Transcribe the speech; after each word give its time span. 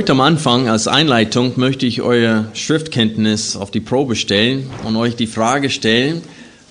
Heute 0.00 0.12
am 0.12 0.22
Anfang 0.22 0.66
als 0.66 0.88
Einleitung 0.88 1.60
möchte 1.60 1.84
ich 1.84 2.00
eure 2.00 2.46
Schriftkenntnis 2.54 3.54
auf 3.54 3.70
die 3.70 3.80
Probe 3.80 4.16
stellen 4.16 4.70
und 4.82 4.96
euch 4.96 5.14
die 5.14 5.26
Frage 5.26 5.68
stellen, 5.68 6.22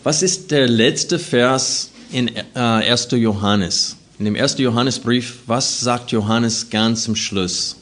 was 0.03 0.23
ist 0.23 0.49
der 0.49 0.67
letzte 0.67 1.19
Vers 1.19 1.91
in 2.11 2.29
äh, 2.29 2.39
1. 2.55 3.09
Johannes? 3.11 3.97
In 4.17 4.25
dem 4.25 4.35
1. 4.35 4.57
Johannesbrief, 4.57 5.41
was 5.45 5.79
sagt 5.79 6.11
Johannes 6.11 6.71
ganz 6.71 7.03
zum 7.03 7.15
Schluss? 7.15 7.75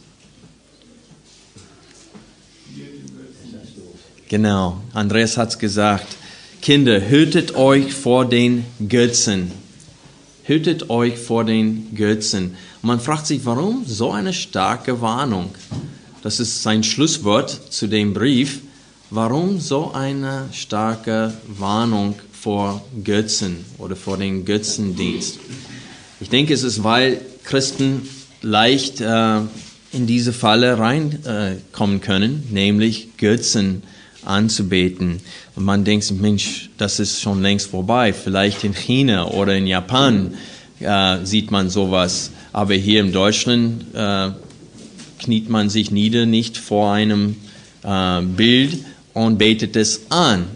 Genau, 4.28 4.82
Andreas 4.94 5.38
hat 5.38 5.52
es 5.52 5.58
gesagt. 5.58 6.08
Kinder, 6.62 7.00
hütet 7.08 7.56
euch 7.56 7.94
vor 7.94 8.26
den 8.26 8.66
Götzen. 8.86 9.54
Hütet 10.44 10.90
euch 10.90 11.18
vor 11.18 11.46
den 11.46 11.96
Götzen. 11.96 12.58
Man 12.88 13.02
fragt 13.02 13.28
sich, 13.28 13.44
warum 13.44 13.84
so 13.86 14.14
eine 14.14 14.32
starke 14.32 15.02
Warnung? 15.02 15.50
Das 16.24 16.40
ist 16.40 16.64
sein 16.64 16.86
Schlusswort 16.86 17.50
zu 17.70 17.88
dem 17.88 18.14
Brief. 18.14 18.62
Warum 19.10 19.60
so 19.60 19.92
eine 19.92 20.46
starke 20.54 21.34
Warnung 21.50 22.16
vor 22.32 22.82
Götzen 23.04 23.66
oder 23.78 23.98
vor 23.98 24.18
den 24.18 24.46
Götzendienst? 24.46 25.38
Ich 26.22 26.30
denke, 26.30 26.54
es 26.54 26.64
ist, 26.64 26.82
weil 26.82 27.20
Christen 27.44 28.08
leicht 28.42 29.02
äh, 29.02 29.40
in 29.92 30.08
diese 30.08 30.32
Falle 30.32 30.80
reinkommen 30.80 31.98
äh, 31.98 32.00
können, 32.00 32.48
nämlich 32.52 33.18
Götzen 33.18 33.84
anzubeten. 34.24 35.20
Und 35.58 35.66
man 35.66 35.84
denkt, 35.84 36.10
Mensch, 36.12 36.70
das 36.78 37.02
ist 37.02 37.20
schon 37.20 37.42
längst 37.42 37.70
vorbei. 37.70 38.14
Vielleicht 38.14 38.64
in 38.64 38.74
China 38.74 39.28
oder 39.28 39.58
in 39.58 39.68
Japan 39.68 40.36
äh, 40.80 41.26
sieht 41.26 41.52
man 41.52 41.70
sowas. 41.70 42.32
Aber 42.58 42.74
hier 42.74 43.02
in 43.02 43.12
Deutschland 43.12 43.86
äh, 43.94 44.32
kniet 45.20 45.48
man 45.48 45.70
sich 45.70 45.92
nieder, 45.92 46.26
nicht 46.26 46.58
vor 46.58 46.92
einem 46.92 47.36
äh, 47.84 48.24
Bild 48.24 48.80
und 49.14 49.38
betet 49.38 49.76
es 49.76 50.10
an. 50.10 50.48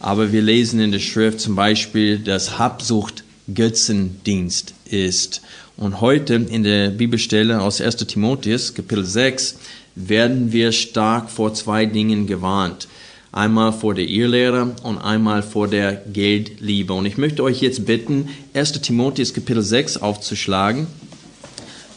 Aber 0.00 0.32
wir 0.32 0.40
lesen 0.40 0.80
in 0.80 0.92
der 0.92 0.98
Schrift 0.98 1.40
zum 1.40 1.54
Beispiel, 1.54 2.18
dass 2.18 2.58
Habsucht 2.58 3.22
Götzendienst 3.52 4.72
ist. 4.86 5.42
Und 5.76 6.00
heute 6.00 6.36
in 6.36 6.62
der 6.62 6.88
Bibelstelle 6.88 7.60
aus 7.60 7.82
1 7.82 7.96
Timotheus, 7.96 8.72
Kapitel 8.72 9.04
6, 9.04 9.58
werden 9.94 10.52
wir 10.52 10.72
stark 10.72 11.28
vor 11.28 11.52
zwei 11.52 11.84
Dingen 11.84 12.26
gewarnt. 12.26 12.88
Einmal 13.30 13.74
vor 13.74 13.92
der 13.92 14.08
Irrlehre 14.08 14.74
und 14.84 14.96
einmal 14.96 15.42
vor 15.42 15.68
der 15.68 16.00
Geldliebe. 16.10 16.94
Und 16.94 17.04
ich 17.04 17.18
möchte 17.18 17.42
euch 17.42 17.60
jetzt 17.60 17.84
bitten, 17.84 18.30
1 18.54 18.72
Timotheus 18.80 19.34
Kapitel 19.34 19.60
6 19.60 19.98
aufzuschlagen. 19.98 20.86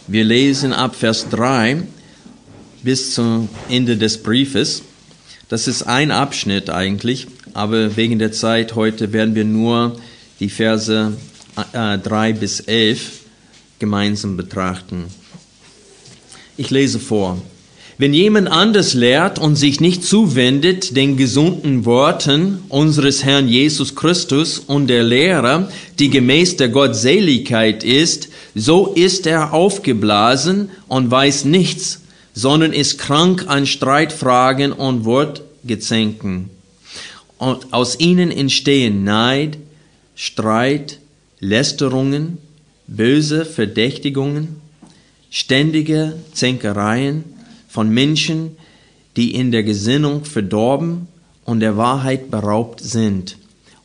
Wir 0.08 0.24
lesen 0.24 0.72
ab 0.72 0.96
Vers 0.96 1.30
3 1.32 1.82
bis 2.84 3.16
zum 3.16 3.50
Ende 3.70 3.98
des 3.98 4.22
Briefes. 4.22 4.84
Das 5.50 5.68
ist 5.68 5.82
ein 5.82 6.12
Abschnitt 6.12 6.70
eigentlich, 6.70 7.26
aber 7.56 7.98
wegen 7.98 8.20
der 8.20 8.32
Zeit 8.32 8.76
heute 8.76 9.14
werden 9.14 9.34
wir 9.34 9.46
nur 9.46 10.00
die 10.40 10.50
Verse 10.50 11.14
äh, 11.74 11.98
3 11.98 12.34
bis 12.34 12.60
11 12.60 13.22
gemeinsam 13.80 14.38
betrachten. 14.38 15.06
Ich 16.56 16.70
lese 16.70 17.00
vor. 17.00 17.42
Wenn 17.98 18.14
jemand 18.14 18.48
anders 18.50 18.94
lehrt 18.94 19.40
und 19.40 19.56
sich 19.56 19.80
nicht 19.80 20.04
zuwendet 20.04 20.96
den 20.96 21.18
gesunden 21.18 21.86
Worten 21.86 22.60
unseres 22.70 23.24
Herrn 23.24 23.48
Jesus 23.48 23.96
Christus 23.96 24.60
und 24.60 24.86
der 24.88 25.04
Lehre, 25.04 25.72
die 25.98 26.12
gemäß 26.12 26.58
der 26.58 26.70
Gottseligkeit 26.70 27.84
ist, 27.84 28.30
so 28.56 28.94
ist 28.94 29.28
er 29.28 29.54
aufgeblasen 29.54 30.70
und 30.88 31.12
weiß 31.12 31.46
nichts, 31.46 32.02
sondern 32.34 32.74
ist 32.74 32.98
krank 32.98 33.46
an 33.48 33.66
Streitfragen 33.68 34.72
und 34.72 35.06
Wortgezänken. 35.06 36.50
Und 37.38 37.74
aus 37.74 38.00
ihnen 38.00 38.32
entstehen 38.32 39.04
Neid, 39.04 39.58
Streit, 40.16 41.00
Lästerungen, 41.40 42.38
böse 42.88 43.46
Verdächtigungen, 43.46 44.56
ständige 45.30 46.14
Zänkereien, 46.34 47.26
von 47.68 47.90
Menschen, 47.90 48.56
die 49.18 49.36
in 49.36 49.52
der 49.52 49.64
Gesinnung 49.64 50.24
verdorben 50.24 51.10
und 51.44 51.60
der 51.60 51.76
Wahrheit 51.76 52.32
beraubt 52.32 52.80
sind 52.80 53.38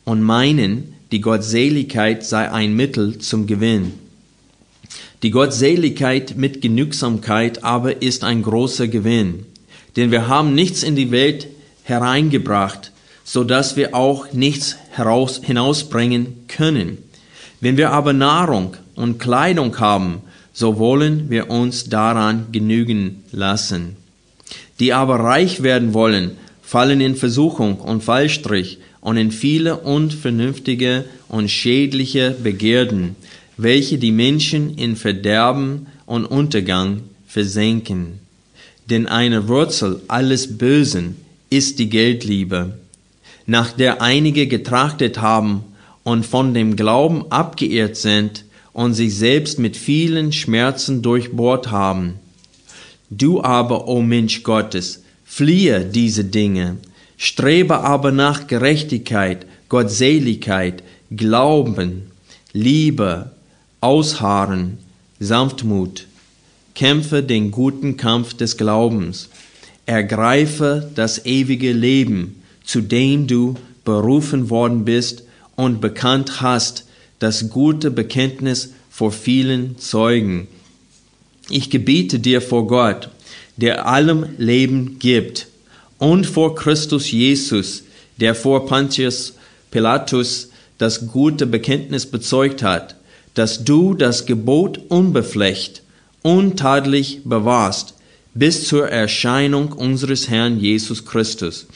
und 0.05 0.21
meinen, 0.21 0.93
die 1.11 1.19
Gottseligkeit 1.19 2.25
sei 2.25 2.49
ein 2.49 2.73
Mittel 2.73 3.17
zum 3.17 3.47
Gewinn. 3.47 3.91
Die 5.23 5.29
Gottseligkeit 5.29 6.35
mit 6.35 6.61
Genügsamkeit 6.61 7.63
aber 7.63 8.01
ist 8.01 8.23
ein 8.23 8.41
großer 8.41 8.87
Gewinn, 8.87 9.45
denn 9.95 10.09
wir 10.09 10.27
haben 10.27 10.55
nichts 10.55 10.81
in 10.81 10.95
die 10.95 11.11
Welt 11.11 11.47
hereingebracht, 11.83 12.91
so 13.23 13.43
dass 13.43 13.75
wir 13.75 13.93
auch 13.93 14.33
nichts 14.33 14.77
heraus, 14.89 15.39
hinausbringen 15.43 16.47
können. 16.47 16.97
Wenn 17.59 17.77
wir 17.77 17.91
aber 17.91 18.13
Nahrung 18.13 18.77
und 18.95 19.19
Kleidung 19.19 19.79
haben, 19.79 20.21
so 20.53 20.79
wollen 20.79 21.29
wir 21.29 21.51
uns 21.51 21.87
daran 21.87 22.47
genügen 22.51 23.23
lassen. 23.31 23.97
Die 24.79 24.91
aber 24.91 25.19
reich 25.19 25.61
werden 25.61 25.93
wollen, 25.93 26.31
fallen 26.63 26.99
in 26.99 27.15
Versuchung 27.15 27.79
und 27.79 28.03
Fallstrich 28.03 28.79
und 29.01 29.17
in 29.17 29.31
viele 29.31 29.77
unvernünftige 29.77 31.05
und 31.29 31.51
schädliche 31.51 32.31
Begierden, 32.31 33.15
welche 33.57 33.97
die 33.97 34.11
Menschen 34.11 34.77
in 34.77 34.95
Verderben 34.95 35.87
und 36.05 36.25
Untergang 36.25 37.01
versenken. 37.27 38.19
Denn 38.89 39.07
eine 39.07 39.47
Wurzel 39.47 40.01
alles 40.07 40.57
Bösen 40.57 41.15
ist 41.49 41.79
die 41.79 41.89
Geldliebe, 41.89 42.79
nach 43.45 43.71
der 43.71 44.01
einige 44.01 44.47
getrachtet 44.47 45.19
haben 45.19 45.63
und 46.03 46.25
von 46.25 46.53
dem 46.53 46.75
Glauben 46.75 47.31
abgeirrt 47.31 47.97
sind, 47.97 48.45
und 48.73 48.93
sich 48.93 49.15
selbst 49.15 49.59
mit 49.59 49.75
vielen 49.75 50.31
Schmerzen 50.31 51.01
durchbohrt 51.01 51.71
haben. 51.71 52.15
Du 53.09 53.43
aber, 53.43 53.87
o 53.87 53.97
oh 53.97 54.01
Mensch 54.01 54.43
Gottes, 54.43 55.03
fliehe 55.25 55.85
diese 55.85 56.23
Dinge, 56.23 56.77
strebe 57.17 57.81
aber 57.81 58.11
nach 58.11 58.47
Gerechtigkeit, 58.47 59.45
Gottseligkeit, 59.67 60.83
Glauben, 61.13 62.03
Liebe, 62.53 63.31
Ausharren, 63.83 64.77
Sanftmut, 65.19 66.05
kämpfe 66.75 67.23
den 67.23 67.49
guten 67.49 67.97
Kampf 67.97 68.35
des 68.35 68.55
Glaubens, 68.55 69.29
ergreife 69.87 70.91
das 70.93 71.25
ewige 71.25 71.73
Leben, 71.73 72.43
zu 72.63 72.81
dem 72.81 73.25
du 73.25 73.55
berufen 73.83 74.51
worden 74.51 74.85
bist 74.85 75.23
und 75.55 75.81
bekannt 75.81 76.41
hast, 76.41 76.85
das 77.17 77.49
gute 77.49 77.89
Bekenntnis 77.89 78.73
vor 78.91 79.11
vielen 79.11 79.79
Zeugen. 79.79 80.47
Ich 81.49 81.71
gebiete 81.71 82.19
dir 82.19 82.39
vor 82.39 82.67
Gott, 82.67 83.09
der 83.57 83.87
allem 83.87 84.27
Leben 84.37 84.99
gibt, 84.99 85.47
und 85.97 86.27
vor 86.27 86.53
Christus 86.53 87.09
Jesus, 87.09 87.83
der 88.17 88.35
vor 88.35 88.67
Pontius 88.67 89.33
Pilatus 89.71 90.49
das 90.77 91.07
gute 91.07 91.47
Bekenntnis 91.47 92.05
bezeugt 92.05 92.61
hat, 92.61 92.95
dass 93.33 93.63
du 93.63 93.93
das 93.93 94.25
Gebot 94.25 94.79
unbeflecht, 94.89 95.83
untadelig 96.21 97.21
bewahrst, 97.23 97.95
bis 98.33 98.67
zur 98.67 98.89
Erscheinung 98.89 99.71
unseres 99.73 100.29
Herrn 100.29 100.59
Jesus 100.59 101.05
Christus. 101.05 101.67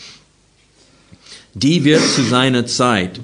Die 1.54 1.84
wird 1.84 2.02
zu 2.02 2.24
seiner 2.24 2.66
Zeit 2.66 3.19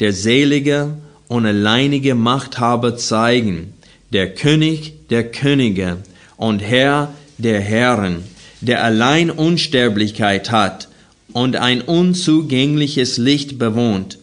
der 0.00 0.12
selige 0.12 0.96
und 1.28 1.46
alleinige 1.46 2.14
Machthaber 2.14 2.96
zeigen, 2.96 3.74
der 4.12 4.34
König 4.34 4.94
der 5.10 5.30
Könige 5.30 5.98
und 6.36 6.60
Herr 6.60 7.12
der 7.38 7.60
Herren, 7.60 8.24
der 8.60 8.82
allein 8.82 9.30
Unsterblichkeit 9.30 10.50
hat 10.50 10.88
und 11.32 11.56
ein 11.56 11.82
unzugängliches 11.82 13.18
Licht 13.18 13.58
bewohnt, 13.58 14.18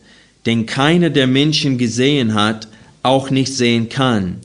den 0.45 0.65
keiner 0.65 1.09
der 1.09 1.27
Menschen 1.27 1.77
gesehen 1.77 2.33
hat, 2.33 2.67
auch 3.03 3.29
nicht 3.29 3.53
sehen 3.53 3.89
kann. 3.89 4.37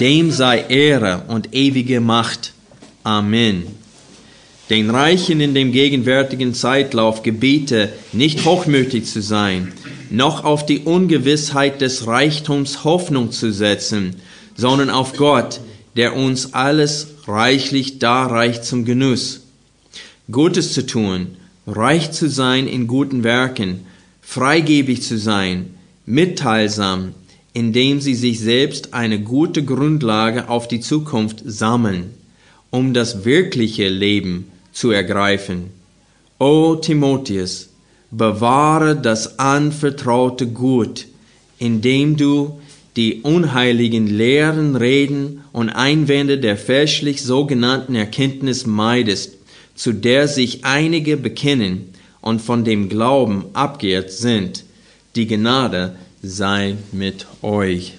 Dem 0.00 0.30
sei 0.30 0.64
Ehre 0.68 1.24
und 1.28 1.54
ewige 1.54 2.00
Macht. 2.00 2.52
Amen. 3.04 3.66
Den 4.68 4.90
Reichen 4.90 5.40
in 5.40 5.54
dem 5.54 5.70
gegenwärtigen 5.70 6.52
Zeitlauf 6.52 7.22
gebiete, 7.22 7.92
nicht 8.12 8.44
hochmütig 8.44 9.06
zu 9.06 9.22
sein, 9.22 9.72
noch 10.10 10.42
auf 10.42 10.66
die 10.66 10.80
Ungewissheit 10.80 11.80
des 11.80 12.08
Reichtums 12.08 12.82
Hoffnung 12.82 13.30
zu 13.30 13.52
setzen, 13.52 14.16
sondern 14.56 14.90
auf 14.90 15.16
Gott, 15.16 15.60
der 15.96 16.16
uns 16.16 16.52
alles 16.52 17.08
reichlich 17.28 18.00
darreicht 18.00 18.64
zum 18.64 18.84
Genuss. 18.84 19.42
Gutes 20.30 20.72
zu 20.72 20.84
tun, 20.84 21.36
reich 21.68 22.10
zu 22.10 22.28
sein 22.28 22.66
in 22.66 22.88
guten 22.88 23.22
Werken, 23.22 23.86
freigebig 24.20 25.02
zu 25.02 25.16
sein, 25.16 25.74
mitteilsam, 26.04 27.14
indem 27.56 28.02
sie 28.02 28.14
sich 28.14 28.40
selbst 28.40 28.92
eine 28.92 29.18
gute 29.18 29.64
Grundlage 29.64 30.50
auf 30.50 30.68
die 30.68 30.80
Zukunft 30.80 31.42
sammeln, 31.46 32.10
um 32.68 32.92
das 32.92 33.24
wirkliche 33.24 33.88
Leben 33.88 34.48
zu 34.72 34.90
ergreifen. 34.90 35.70
O 36.38 36.74
Timotheus, 36.74 37.70
bewahre 38.10 38.94
das 38.94 39.38
anvertraute 39.38 40.48
Gut, 40.48 41.06
indem 41.58 42.18
du 42.18 42.60
die 42.94 43.22
unheiligen 43.22 44.06
Lehren, 44.06 44.76
Reden 44.76 45.40
und 45.54 45.70
Einwände 45.70 46.36
der 46.36 46.58
fälschlich 46.58 47.22
sogenannten 47.22 47.94
Erkenntnis 47.94 48.66
meidest, 48.66 49.32
zu 49.74 49.94
der 49.94 50.28
sich 50.28 50.66
einige 50.66 51.16
bekennen 51.16 51.86
und 52.20 52.42
von 52.42 52.64
dem 52.64 52.90
Glauben 52.90 53.46
abgeirrt 53.54 54.12
sind. 54.12 54.64
Die 55.14 55.26
Gnade 55.26 55.96
sei 56.26 56.76
mit 56.92 57.26
euch. 57.42 57.94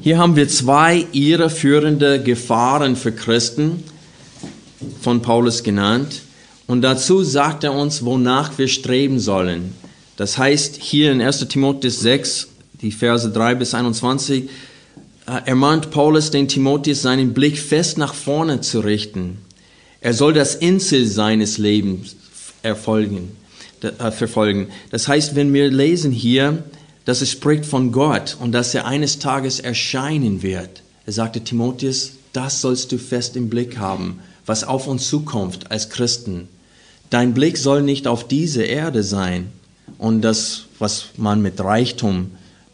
Hier 0.00 0.18
haben 0.18 0.36
wir 0.36 0.48
zwei 0.48 1.06
irreführende 1.12 2.22
Gefahren 2.22 2.96
für 2.96 3.12
Christen 3.12 3.82
von 5.00 5.22
Paulus 5.22 5.62
genannt. 5.62 6.22
Und 6.66 6.82
dazu 6.82 7.22
sagt 7.22 7.64
er 7.64 7.72
uns, 7.72 8.04
wonach 8.04 8.56
wir 8.56 8.68
streben 8.68 9.18
sollen. 9.18 9.74
Das 10.16 10.38
heißt, 10.38 10.76
hier 10.76 11.12
in 11.12 11.20
1 11.20 11.48
Timotheus 11.48 12.00
6, 12.00 12.48
die 12.80 12.92
Verse 12.92 13.28
3 13.28 13.56
bis 13.56 13.74
21, 13.74 14.48
äh, 15.26 15.46
ermahnt 15.46 15.90
Paulus 15.90 16.30
den 16.30 16.46
Timotheus, 16.46 17.02
seinen 17.02 17.34
Blick 17.34 17.58
fest 17.58 17.98
nach 17.98 18.14
vorne 18.14 18.60
zu 18.60 18.80
richten. 18.80 19.38
Er 20.00 20.14
soll 20.14 20.32
das 20.32 20.54
Insel 20.54 21.06
seines 21.06 21.58
Lebens 21.58 22.16
erfolgen, 22.62 23.32
verfolgen. 24.12 24.68
Das 24.90 25.08
heißt, 25.08 25.34
wenn 25.34 25.52
wir 25.52 25.70
lesen 25.70 26.12
hier, 26.12 26.64
dass 27.04 27.22
es 27.22 27.30
spricht 27.30 27.66
von 27.66 27.92
Gott 27.92 28.36
und 28.40 28.52
dass 28.52 28.74
er 28.74 28.86
eines 28.86 29.18
Tages 29.18 29.60
erscheinen 29.60 30.42
wird, 30.42 30.82
er 31.06 31.12
sagte 31.12 31.40
Timotheus, 31.40 32.12
das 32.32 32.60
sollst 32.60 32.92
du 32.92 32.98
fest 32.98 33.36
im 33.36 33.48
Blick 33.50 33.78
haben, 33.78 34.20
was 34.46 34.64
auf 34.64 34.86
uns 34.86 35.08
zukommt 35.08 35.70
als 35.70 35.90
Christen. 35.90 36.48
Dein 37.08 37.34
Blick 37.34 37.58
soll 37.58 37.82
nicht 37.82 38.06
auf 38.06 38.28
diese 38.28 38.62
Erde 38.62 39.02
sein 39.02 39.48
und 39.98 40.22
das, 40.22 40.66
was 40.78 41.06
man 41.16 41.42
mit 41.42 41.60
Reichtum 41.60 42.30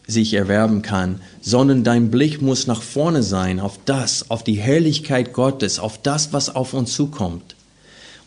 sich 0.06 0.34
erwerben 0.34 0.82
kann, 0.82 1.20
sondern 1.40 1.82
dein 1.82 2.10
Blick 2.10 2.40
muss 2.42 2.66
nach 2.66 2.82
vorne 2.82 3.22
sein, 3.22 3.58
auf 3.58 3.78
das, 3.84 4.30
auf 4.30 4.44
die 4.44 4.54
Herrlichkeit 4.54 5.32
Gottes, 5.32 5.78
auf 5.78 6.00
das, 6.00 6.32
was 6.32 6.54
auf 6.54 6.74
uns 6.74 6.92
zukommt. 6.92 7.55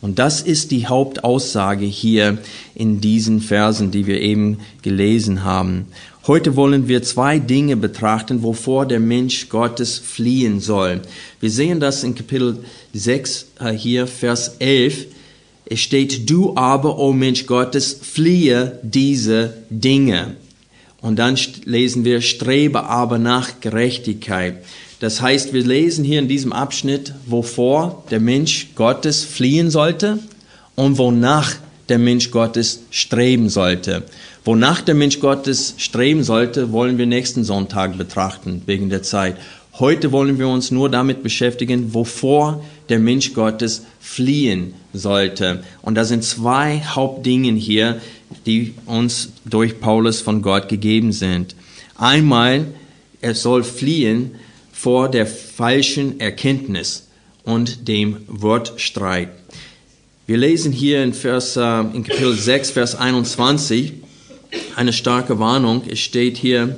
Und 0.02 0.18
das 0.18 0.42
ist 0.42 0.72
die 0.72 0.88
Hauptaussage 0.88 1.86
hier 1.86 2.38
in 2.74 3.02
diesen 3.02 3.42
Versen, 3.42 3.92
die 3.92 4.08
wir 4.08 4.22
eben 4.22 4.60
gelesen 4.82 5.44
haben. 5.44 5.88
Heute 6.26 6.56
wollen 6.56 6.88
wir 6.88 7.04
zwei 7.04 7.40
Dinge 7.40 7.76
betrachten, 7.76 8.44
wovor 8.44 8.86
der 8.86 9.00
Mensch 9.00 9.50
Gottes 9.50 9.98
fliehen 9.98 10.60
soll. 10.60 11.02
Wir 11.40 11.50
sehen 11.50 11.80
das 11.80 12.04
in 12.04 12.16
Kapitel 12.16 12.60
6 12.94 13.48
äh, 13.60 13.72
hier, 13.72 14.08
Vers 14.08 14.56
11. 14.60 15.08
Es 15.66 15.80
steht, 15.82 16.30
du 16.30 16.56
aber, 16.56 16.98
o 16.98 17.10
oh 17.10 17.14
Mensch 17.14 17.46
Gottes, 17.46 17.98
fliehe 18.02 18.80
diese 18.84 19.56
Dinge. 19.70 20.36
Und 21.02 21.18
dann 21.18 21.38
lesen 21.66 22.06
wir, 22.06 22.22
strebe 22.22 22.84
aber 22.84 23.18
nach 23.18 23.60
Gerechtigkeit. 23.62 24.64
Das 25.00 25.22
heißt, 25.22 25.54
wir 25.54 25.64
lesen 25.64 26.04
hier 26.04 26.20
in 26.20 26.28
diesem 26.28 26.52
Abschnitt, 26.52 27.14
wovor 27.26 28.04
der 28.12 28.20
Mensch 28.20 28.70
Gottes 28.76 29.24
fliehen 29.24 29.72
sollte 29.72 30.20
und 30.76 30.98
wonach 30.98 31.56
der 31.88 32.00
Mensch 32.00 32.32
Gottes 32.32 32.82
streben 32.92 33.50
sollte. 33.50 34.04
Wonach 34.46 34.82
der 34.82 34.96
Mensch 34.96 35.20
Gottes 35.20 35.76
streben 35.78 36.24
sollte, 36.24 36.72
wollen 36.72 36.98
wir 36.98 37.06
nächsten 37.06 37.44
Sonntag 37.44 37.98
betrachten, 37.98 38.62
wegen 38.66 38.90
der 38.90 39.04
Zeit. 39.04 39.38
Heute 39.80 40.12
wollen 40.12 40.38
wir 40.38 40.48
uns 40.50 40.72
nur 40.72 40.90
damit 40.90 41.24
beschäftigen, 41.24 41.94
wovor 41.94 42.64
der 42.90 43.00
Mensch 43.00 43.34
Gottes 43.34 43.86
fliehen 44.00 44.74
sollte. 44.92 45.64
Und 45.82 45.96
da 45.96 46.04
sind 46.04 46.24
zwei 46.24 46.82
Hauptdingen 46.82 47.56
hier, 47.56 48.02
die 48.46 48.74
uns 48.86 49.30
durch 49.46 49.80
Paulus 49.80 50.20
von 50.22 50.42
Gott 50.42 50.68
gegeben 50.68 51.12
sind. 51.12 51.56
Einmal, 51.96 52.66
er 53.22 53.36
soll 53.36 53.64
fliehen 53.64 54.32
vor 54.82 55.10
der 55.10 55.28
falschen 55.28 56.22
Erkenntnis 56.22 57.10
und 57.44 57.90
dem 57.90 58.16
Wortstreit. 58.28 59.28
Wir 60.26 60.38
lesen 60.38 60.72
hier 60.72 61.04
in, 61.04 61.14
Vers, 61.14 61.58
äh, 61.58 61.82
in 61.82 62.06
Kapitel 62.06 62.34
6, 62.34 62.72
Vers 62.72 62.96
21 62.96 63.92
eine 64.78 64.94
starke 64.94 65.38
Warnung. 65.38 65.82
Es 65.90 66.00
steht 66.00 66.38
hier, 66.38 66.78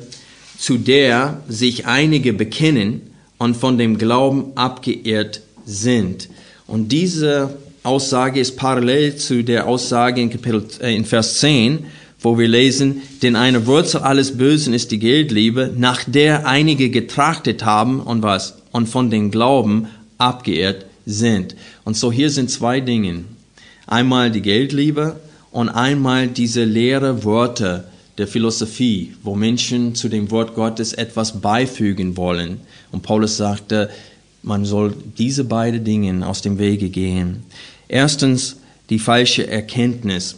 zu 0.58 0.80
der 0.80 1.44
sich 1.48 1.86
einige 1.86 2.34
bekennen 2.34 3.02
und 3.38 3.56
von 3.56 3.78
dem 3.78 4.00
Glauben 4.00 4.54
abgeirrt 4.56 5.42
sind. 5.68 6.28
Und 6.66 6.92
diese 6.92 7.56
Aussage 7.84 8.40
ist 8.40 8.58
parallel 8.58 9.18
zu 9.18 9.44
der 9.44 9.68
Aussage 9.68 10.22
in, 10.22 10.32
Kapitel, 10.32 10.66
äh, 10.82 10.96
in 10.96 11.06
Vers 11.06 11.40
10, 11.40 11.86
wo 12.22 12.38
wir 12.38 12.48
lesen, 12.48 13.02
denn 13.22 13.36
eine 13.36 13.66
Wurzel 13.66 14.02
alles 14.02 14.38
Bösen 14.38 14.74
ist 14.74 14.92
die 14.92 15.00
Geldliebe, 15.00 15.74
nach 15.76 16.04
der 16.06 16.48
einige 16.48 16.90
getrachtet 16.90 17.66
haben 17.66 18.00
und 18.00 18.22
was? 18.22 18.58
Und 18.72 18.88
von 18.88 19.10
dem 19.10 19.32
Glauben 19.32 19.88
abgeirrt 20.18 20.86
sind. 21.06 21.56
Und 21.84 21.98
so 21.98 22.12
hier 22.12 22.30
sind 22.30 22.50
zwei 22.50 22.80
Dinge. 22.80 23.24
Einmal 23.88 24.32
die 24.32 24.42
Geldliebe 24.42 25.20
und 25.52 25.70
einmal 25.70 26.28
diese 26.28 26.64
leere 26.64 27.24
Worte 27.24 27.86
der 28.18 28.28
Philosophie, 28.28 29.14
wo 29.24 29.36
Menschen 29.36 29.96
zu 29.96 30.08
dem 30.08 30.30
Wort 30.32 30.54
Gottes 30.54 30.94
etwas 30.94 31.42
beifügen 31.42 32.18
wollen. 32.18 32.62
Und 32.92 33.02
Paulus 33.02 33.38
sagte, 33.38 33.90
man 34.44 34.66
soll 34.66 34.94
diese 35.18 35.44
beiden 35.44 35.84
Dinge 35.84 36.28
aus 36.28 36.42
dem 36.42 36.60
Wege 36.60 36.90
gehen. 36.90 37.44
Erstens 37.88 38.58
die 38.90 39.00
falsche 39.00 39.48
Erkenntnis. 39.48 40.38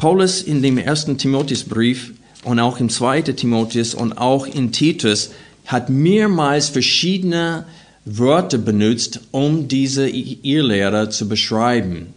Paulus 0.00 0.40
in 0.40 0.62
dem 0.62 0.78
ersten 0.78 1.18
Timotheusbrief 1.18 2.12
und 2.44 2.58
auch 2.58 2.80
im 2.80 2.88
zweiten 2.88 3.36
Timotheus 3.36 3.92
und 3.92 4.16
auch 4.16 4.46
in 4.46 4.72
Titus 4.72 5.30
hat 5.66 5.90
mehrmals 5.90 6.70
verschiedene 6.70 7.66
Wörter 8.06 8.56
benutzt, 8.56 9.20
um 9.30 9.68
diese 9.68 10.08
Irrlehrer 10.08 11.10
zu 11.10 11.28
beschreiben. 11.28 12.14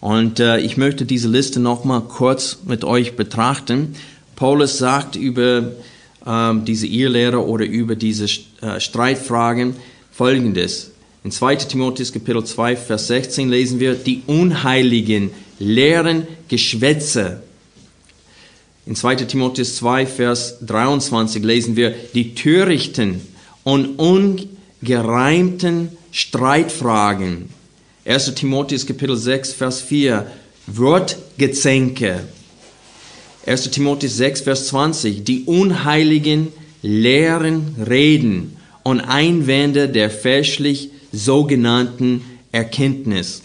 Und 0.00 0.40
äh, 0.40 0.60
ich 0.60 0.78
möchte 0.78 1.04
diese 1.04 1.28
Liste 1.28 1.60
nochmal 1.60 2.00
kurz 2.08 2.60
mit 2.64 2.84
euch 2.84 3.16
betrachten. 3.16 3.96
Paulus 4.34 4.78
sagt 4.78 5.14
über 5.14 5.72
äh, 6.24 6.54
diese 6.66 6.86
Irrlehrer 6.86 7.46
oder 7.46 7.66
über 7.66 7.96
diese 7.96 8.24
äh, 8.62 8.80
Streitfragen 8.80 9.76
Folgendes. 10.10 10.90
In 11.22 11.30
2 11.30 11.56
Timotheus 11.56 12.14
Kapitel 12.14 12.42
2, 12.42 12.76
Vers 12.76 13.08
16 13.08 13.50
lesen 13.50 13.78
wir, 13.78 13.92
die 13.92 14.22
Unheiligen 14.26 15.32
lehren 15.58 16.26
Geschwätze. 16.48 17.42
In 18.86 18.94
2 18.94 19.16
Timotheus 19.16 19.76
2, 19.76 20.06
Vers 20.06 20.58
23 20.60 21.42
lesen 21.42 21.76
wir, 21.76 21.94
die 22.14 22.34
törichten 22.34 23.20
und 23.64 23.98
ungereimten 23.98 25.90
Streitfragen. 26.12 27.50
1 28.04 28.34
Timotheus 28.36 28.86
Kapitel 28.86 29.16
6, 29.16 29.52
Vers 29.54 29.80
4, 29.80 30.30
Wortgezänke. 30.68 32.20
1 33.44 33.70
Timotheus 33.70 34.16
6, 34.16 34.42
Vers 34.42 34.68
20, 34.68 35.24
die 35.24 35.42
unheiligen 35.44 36.52
leeren 36.82 37.74
Reden 37.88 38.56
und 38.84 39.00
Einwände 39.00 39.88
der 39.88 40.10
fälschlich 40.10 40.90
sogenannten 41.12 42.22
Erkenntnis. 42.52 43.42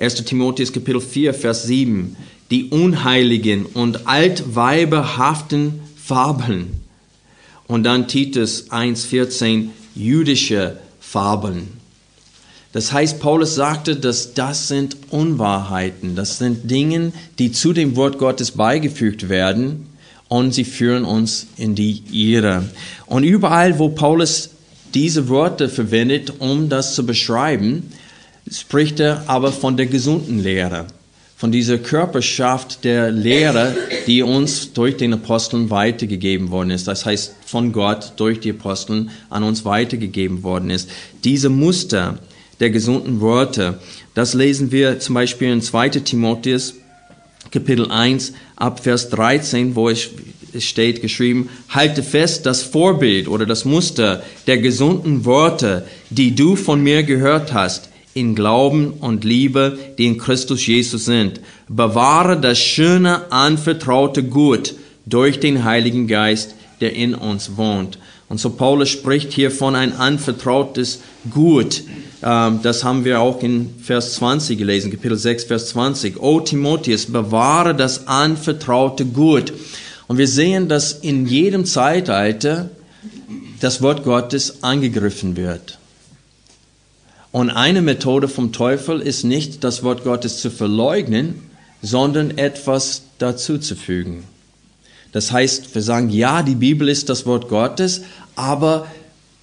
1. 0.00 0.24
Timotheus 0.24 0.72
Kapitel 0.72 1.02
4, 1.02 1.34
Vers 1.34 1.64
7. 1.64 2.16
Die 2.50 2.70
unheiligen 2.70 3.66
und 3.66 4.08
altweiberhaften 4.08 5.80
Fabeln. 6.02 6.80
Und 7.66 7.84
dann 7.84 8.08
Titus 8.08 8.70
1, 8.70 9.04
14. 9.04 9.72
Jüdische 9.94 10.78
Fabeln. 11.00 11.68
Das 12.72 12.92
heißt, 12.92 13.20
Paulus 13.20 13.54
sagte, 13.54 13.94
dass 13.94 14.32
das 14.32 14.68
sind 14.68 14.96
Unwahrheiten, 15.10 16.16
das 16.16 16.38
sind 16.38 16.70
Dinge, 16.70 17.12
die 17.38 17.52
zu 17.52 17.72
dem 17.74 17.94
Wort 17.94 18.16
Gottes 18.16 18.52
beigefügt 18.52 19.28
werden 19.28 19.88
und 20.28 20.54
sie 20.54 20.64
führen 20.64 21.04
uns 21.04 21.48
in 21.56 21.74
die 21.74 22.04
Irre. 22.10 22.64
Und 23.06 23.24
überall, 23.24 23.78
wo 23.78 23.90
Paulus 23.90 24.50
diese 24.94 25.28
Worte 25.28 25.68
verwendet, 25.68 26.32
um 26.38 26.68
das 26.68 26.94
zu 26.94 27.04
beschreiben, 27.04 27.92
spricht 28.50 29.00
er 29.00 29.24
aber 29.28 29.52
von 29.52 29.76
der 29.76 29.86
gesunden 29.86 30.42
Lehre, 30.42 30.86
von 31.36 31.52
dieser 31.52 31.78
Körperschaft 31.78 32.84
der 32.84 33.10
Lehre, 33.10 33.74
die 34.06 34.22
uns 34.22 34.72
durch 34.72 34.96
den 34.96 35.14
Aposteln 35.14 35.70
weitergegeben 35.70 36.50
worden 36.50 36.70
ist. 36.70 36.86
Das 36.88 37.06
heißt, 37.06 37.34
von 37.46 37.72
Gott 37.72 38.12
durch 38.16 38.40
die 38.40 38.50
Aposteln 38.50 39.10
an 39.30 39.42
uns 39.42 39.64
weitergegeben 39.64 40.42
worden 40.42 40.70
ist. 40.70 40.90
Diese 41.24 41.48
Muster 41.48 42.18
der 42.58 42.70
gesunden 42.70 43.20
Worte, 43.20 43.78
das 44.14 44.34
lesen 44.34 44.70
wir 44.70 44.98
zum 45.00 45.14
Beispiel 45.14 45.50
in 45.50 45.62
2 45.62 45.88
Timotheus 45.90 46.74
Kapitel 47.50 47.90
1 47.90 48.34
ab 48.56 48.80
Vers 48.80 49.08
13, 49.08 49.74
wo 49.74 49.88
es 49.88 50.10
steht 50.58 51.00
geschrieben, 51.00 51.48
halte 51.68 52.02
fest 52.02 52.44
das 52.44 52.62
Vorbild 52.62 53.28
oder 53.28 53.46
das 53.46 53.64
Muster 53.64 54.22
der 54.46 54.58
gesunden 54.58 55.24
Worte, 55.24 55.86
die 56.10 56.34
du 56.34 56.54
von 56.56 56.82
mir 56.82 57.02
gehört 57.02 57.52
hast, 57.52 57.88
in 58.14 58.34
Glauben 58.34 58.94
und 59.00 59.24
Liebe, 59.24 59.78
die 59.98 60.06
in 60.06 60.18
Christus 60.18 60.66
Jesus 60.66 61.04
sind. 61.04 61.40
Bewahre 61.68 62.40
das 62.40 62.58
schöne, 62.58 63.30
anvertraute 63.30 64.24
Gut 64.24 64.74
durch 65.06 65.40
den 65.40 65.64
Heiligen 65.64 66.06
Geist, 66.06 66.54
der 66.80 66.94
in 66.94 67.14
uns 67.14 67.56
wohnt. 67.56 67.98
Und 68.30 68.38
so 68.38 68.50
Paulus 68.50 68.88
spricht 68.88 69.32
hier 69.32 69.50
von 69.50 69.74
ein 69.74 69.92
anvertrautes 69.92 71.00
Gut. 71.30 71.82
Ähm, 72.22 72.60
das 72.62 72.84
haben 72.84 73.04
wir 73.04 73.20
auch 73.20 73.42
in 73.42 73.74
Vers 73.82 74.14
20 74.14 74.56
gelesen, 74.56 74.92
Kapitel 74.92 75.16
6, 75.18 75.44
Vers 75.44 75.70
20. 75.70 76.22
O 76.22 76.40
Timotheus, 76.40 77.06
bewahre 77.06 77.74
das 77.74 78.06
anvertraute 78.06 79.04
Gut. 79.04 79.52
Und 80.06 80.18
wir 80.18 80.28
sehen, 80.28 80.68
dass 80.68 80.92
in 80.92 81.26
jedem 81.26 81.64
Zeitalter 81.64 82.70
das 83.58 83.82
Wort 83.82 84.04
Gottes 84.04 84.62
angegriffen 84.62 85.36
wird. 85.36 85.79
Und 87.32 87.50
eine 87.50 87.80
Methode 87.80 88.28
vom 88.28 88.52
Teufel 88.52 89.00
ist 89.00 89.24
nicht, 89.24 89.62
das 89.62 89.82
Wort 89.82 90.02
Gottes 90.02 90.40
zu 90.40 90.50
verleugnen, 90.50 91.40
sondern 91.80 92.36
etwas 92.36 93.02
dazuzufügen. 93.18 94.24
Das 95.12 95.32
heißt, 95.32 95.74
wir 95.74 95.82
sagen, 95.82 96.10
ja, 96.10 96.42
die 96.42 96.54
Bibel 96.54 96.88
ist 96.88 97.08
das 97.08 97.26
Wort 97.26 97.48
Gottes, 97.48 98.02
aber 98.36 98.86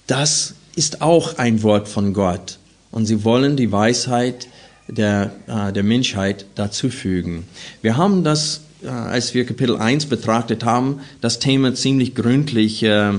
das 0.06 0.54
ist 0.76 1.02
auch 1.02 1.38
ein 1.38 1.62
Wort 1.62 1.88
von 1.88 2.12
Gott. 2.12 2.58
Und 2.90 3.06
sie 3.06 3.24
wollen 3.24 3.56
die 3.56 3.72
Weisheit 3.72 4.48
der, 4.86 5.32
äh, 5.46 5.72
der 5.72 5.82
Menschheit 5.82 6.46
dazufügen. 6.54 7.44
Wir 7.82 7.96
haben 7.96 8.24
das, 8.24 8.62
äh, 8.82 8.88
als 8.88 9.34
wir 9.34 9.44
Kapitel 9.44 9.76
1 9.76 10.06
betrachtet 10.06 10.64
haben, 10.64 11.00
das 11.20 11.38
Thema 11.38 11.74
ziemlich 11.74 12.14
gründlich 12.14 12.82
äh, 12.82 13.12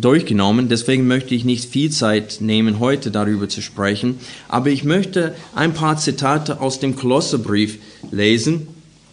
durchgenommen. 0.00 0.68
Deswegen 0.68 1.06
möchte 1.06 1.34
ich 1.34 1.44
nicht 1.44 1.70
viel 1.70 1.90
Zeit 1.90 2.38
nehmen, 2.40 2.80
heute 2.80 3.10
darüber 3.10 3.48
zu 3.48 3.60
sprechen. 3.60 4.18
Aber 4.48 4.70
ich 4.70 4.84
möchte 4.84 5.34
ein 5.54 5.74
paar 5.74 5.98
Zitate 5.98 6.60
aus 6.60 6.80
dem 6.80 6.96
Kolosserbrief 6.96 7.78
lesen, 8.10 8.68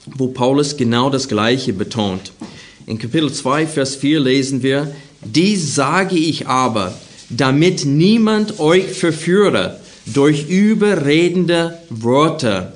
wo 0.05 0.27
Paulus 0.27 0.77
genau 0.77 1.09
das 1.09 1.27
Gleiche 1.27 1.73
betont. 1.73 2.31
In 2.85 2.97
Kapitel 2.97 3.31
2, 3.31 3.67
Vers 3.67 3.95
4 3.95 4.19
lesen 4.21 4.63
wir, 4.63 4.93
dies 5.23 5.75
sage 5.75 6.15
ich 6.15 6.47
aber, 6.47 6.93
damit 7.29 7.85
niemand 7.85 8.59
euch 8.59 8.93
verführe 8.93 9.79
durch 10.05 10.49
überredende 10.49 11.77
Worte. 11.89 12.73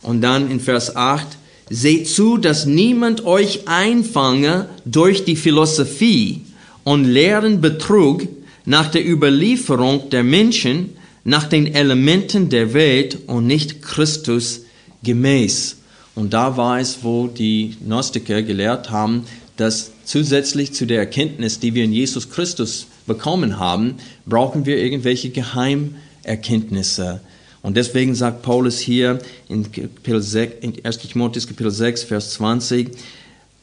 Und 0.00 0.22
dann 0.22 0.50
in 0.50 0.60
Vers 0.60 0.94
8, 0.94 1.26
Seht 1.68 2.08
zu, 2.08 2.36
dass 2.36 2.64
niemand 2.66 3.24
euch 3.24 3.66
einfange 3.66 4.68
durch 4.84 5.24
die 5.24 5.36
Philosophie 5.36 6.42
und 6.84 7.04
leeren 7.04 7.60
Betrug 7.60 8.28
nach 8.64 8.90
der 8.90 9.08
Überlieferung 9.08 10.10
der 10.10 10.22
Menschen, 10.22 10.90
nach 11.24 11.44
den 11.44 11.74
Elementen 11.74 12.50
der 12.50 12.72
Welt 12.72 13.18
und 13.26 13.48
nicht 13.48 13.82
Christus 13.82 14.60
gemäß. 15.02 15.78
Und 16.14 16.32
da 16.32 16.56
war 16.56 16.78
es, 16.78 16.98
wo 17.02 17.26
die 17.26 17.76
Gnostiker 17.84 18.42
gelehrt 18.42 18.90
haben, 18.90 19.24
dass 19.56 19.90
zusätzlich 20.04 20.72
zu 20.72 20.86
der 20.86 20.98
Erkenntnis, 20.98 21.58
die 21.58 21.74
wir 21.74 21.84
in 21.84 21.92
Jesus 21.92 22.30
Christus 22.30 22.86
bekommen 23.06 23.58
haben, 23.58 23.96
brauchen 24.24 24.66
wir 24.66 24.78
irgendwelche 24.78 25.30
Geheimerkenntnisse. 25.30 27.20
Und 27.66 27.76
deswegen 27.76 28.14
sagt 28.14 28.42
Paulus 28.42 28.78
hier 28.78 29.18
in, 29.48 29.64
Kapitel 29.72 30.22
6, 30.22 30.64
in 30.64 30.84
1 30.84 30.98
Timotheus 30.98 31.48
Kapitel 31.48 31.72
6, 31.72 32.04
Vers 32.04 32.34
20, 32.34 32.90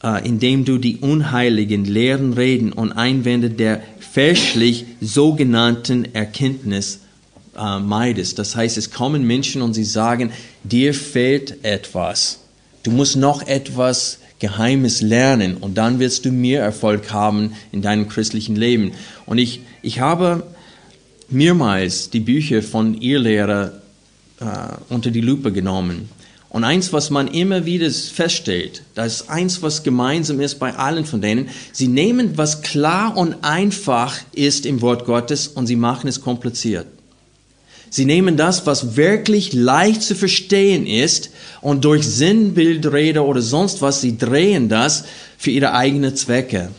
äh, 0.02 0.28
indem 0.28 0.66
du 0.66 0.76
die 0.76 0.98
unheiligen 0.98 1.86
leeren 1.86 2.34
Reden 2.34 2.70
und 2.70 2.92
Einwände 2.92 3.48
der 3.48 3.82
fälschlich 4.00 4.84
sogenannten 5.00 6.14
Erkenntnis 6.14 7.00
äh, 7.56 7.78
meidest. 7.78 8.38
Das 8.38 8.54
heißt, 8.54 8.76
es 8.76 8.90
kommen 8.90 9.26
Menschen 9.26 9.62
und 9.62 9.72
sie 9.72 9.84
sagen, 9.84 10.32
dir 10.64 10.92
fehlt 10.92 11.64
etwas. 11.64 12.40
Du 12.82 12.90
musst 12.90 13.16
noch 13.16 13.46
etwas 13.46 14.18
Geheimes 14.38 15.00
lernen 15.00 15.56
und 15.56 15.78
dann 15.78 15.98
wirst 15.98 16.26
du 16.26 16.30
mehr 16.30 16.60
Erfolg 16.62 17.10
haben 17.10 17.54
in 17.72 17.80
deinem 17.80 18.10
christlichen 18.10 18.54
Leben. 18.54 18.92
Und 19.24 19.38
ich, 19.38 19.60
ich 19.80 20.00
habe 20.00 20.42
mehrmals 21.30 22.10
die 22.10 22.20
Bücher 22.20 22.62
von 22.62 23.00
Irrlehrer 23.00 23.80
unter 24.88 25.10
die 25.10 25.20
Lupe 25.20 25.52
genommen. 25.52 26.08
Und 26.54 26.62
eins, 26.62 26.92
was 26.92 27.10
man 27.10 27.26
immer 27.26 27.66
wieder 27.66 27.90
feststellt, 27.90 28.82
das 28.94 29.22
ist 29.22 29.28
eins, 29.28 29.60
was 29.60 29.82
gemeinsam 29.82 30.40
ist 30.40 30.60
bei 30.60 30.76
allen 30.76 31.04
von 31.04 31.20
denen, 31.20 31.48
sie 31.72 31.88
nehmen, 31.88 32.38
was 32.38 32.62
klar 32.62 33.16
und 33.16 33.42
einfach 33.42 34.16
ist 34.32 34.64
im 34.64 34.80
Wort 34.80 35.04
Gottes 35.04 35.48
und 35.48 35.66
sie 35.66 35.74
machen 35.74 36.06
es 36.06 36.20
kompliziert. 36.20 36.86
Sie 37.90 38.04
nehmen 38.04 38.36
das, 38.36 38.66
was 38.66 38.96
wirklich 38.96 39.52
leicht 39.52 40.02
zu 40.02 40.14
verstehen 40.14 40.86
ist 40.86 41.30
und 41.60 41.84
durch 41.84 42.06
Sinnbildrede 42.06 43.24
oder 43.24 43.42
sonst 43.42 43.82
was, 43.82 44.00
sie 44.00 44.16
drehen 44.16 44.68
das 44.68 45.04
für 45.38 45.50
ihre 45.50 45.74
eigenen 45.74 46.14
Zwecke. 46.14 46.70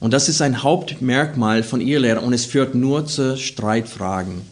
Und 0.00 0.12
das 0.12 0.28
ist 0.28 0.40
ein 0.40 0.62
Hauptmerkmal 0.62 1.62
von 1.62 1.80
ihr 1.80 2.00
Lehre 2.00 2.20
und 2.20 2.32
es 2.32 2.44
führt 2.44 2.74
nur 2.74 3.04
zu 3.04 3.36
Streitfragen. 3.36 4.42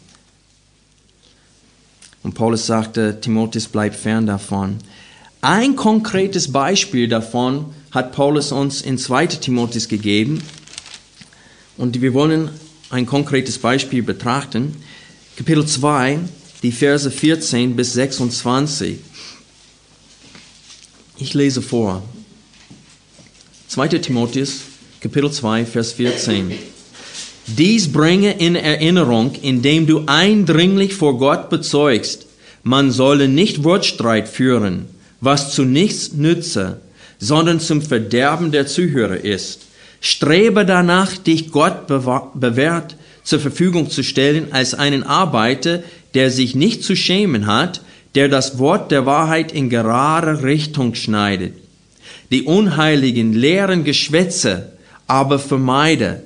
Und 2.27 2.33
Paulus 2.33 2.65
sagte, 2.65 3.21
Timotheus 3.21 3.69
bleibt 3.69 3.95
fern 3.95 4.25
davon. 4.25 4.79
Ein 5.39 5.77
konkretes 5.77 6.51
Beispiel 6.51 7.07
davon 7.07 7.67
hat 7.91 8.11
Paulus 8.11 8.51
uns 8.51 8.81
in 8.81 8.97
2 8.97 9.27
Timotheus 9.27 9.87
gegeben. 9.87 10.43
Und 11.77 12.01
wir 12.01 12.13
wollen 12.13 12.49
ein 12.89 13.05
konkretes 13.05 13.59
Beispiel 13.59 14.03
betrachten. 14.03 14.75
Kapitel 15.37 15.65
2, 15.65 16.19
die 16.63 16.73
Verse 16.73 17.09
14 17.09 17.77
bis 17.77 17.93
26. 17.93 18.99
Ich 21.19 21.33
lese 21.33 21.61
vor. 21.61 22.03
2 23.69 23.87
Timotheus, 23.87 24.63
Kapitel 24.99 25.31
2, 25.31 25.65
Vers 25.65 25.93
14. 25.93 26.76
Dies 27.47 27.93
bringe 27.93 28.33
in 28.33 28.55
Erinnerung, 28.57 29.31
indem 29.41 29.87
du 29.87 30.03
eindringlich 30.05 30.93
vor 30.93 31.17
Gott 31.17 31.49
bezeugst, 31.49 32.27
man 32.63 32.91
solle 32.91 33.29
nicht 33.29 33.63
Wortstreit 33.63 34.27
führen, 34.27 34.87
was 35.21 35.53
zu 35.53 35.63
nichts 35.63 36.11
nütze, 36.11 36.81
sondern 37.19 37.61
zum 37.61 37.81
Verderben 37.81 38.51
der 38.51 38.67
Zuhörer 38.67 39.23
ist. 39.23 39.61
Strebe 40.01 40.65
danach, 40.65 41.17
dich 41.17 41.51
Gott 41.51 41.87
bewährt 41.87 42.95
zur 43.23 43.39
Verfügung 43.39 43.89
zu 43.89 44.03
stellen 44.03 44.51
als 44.51 44.73
einen 44.73 45.03
Arbeiter, 45.03 45.83
der 46.13 46.31
sich 46.31 46.53
nicht 46.53 46.83
zu 46.83 46.97
schämen 46.97 47.47
hat, 47.47 47.81
der 48.15 48.27
das 48.27 48.59
Wort 48.59 48.91
der 48.91 49.05
Wahrheit 49.05 49.53
in 49.53 49.69
gerade 49.69 50.43
Richtung 50.43 50.95
schneidet. 50.95 51.53
Die 52.29 52.43
unheiligen 52.43 53.31
leeren 53.31 53.85
Geschwätze 53.85 54.73
aber 55.07 55.39
vermeide, 55.39 56.23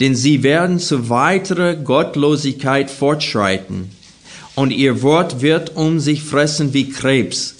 denn 0.00 0.14
sie 0.14 0.42
werden 0.42 0.78
zu 0.78 1.08
weiterer 1.08 1.74
Gottlosigkeit 1.74 2.90
fortschreiten, 2.90 3.90
und 4.54 4.70
ihr 4.70 5.02
Wort 5.02 5.40
wird 5.40 5.76
um 5.76 5.98
sich 5.98 6.22
fressen 6.22 6.74
wie 6.74 6.90
Krebs. 6.90 7.54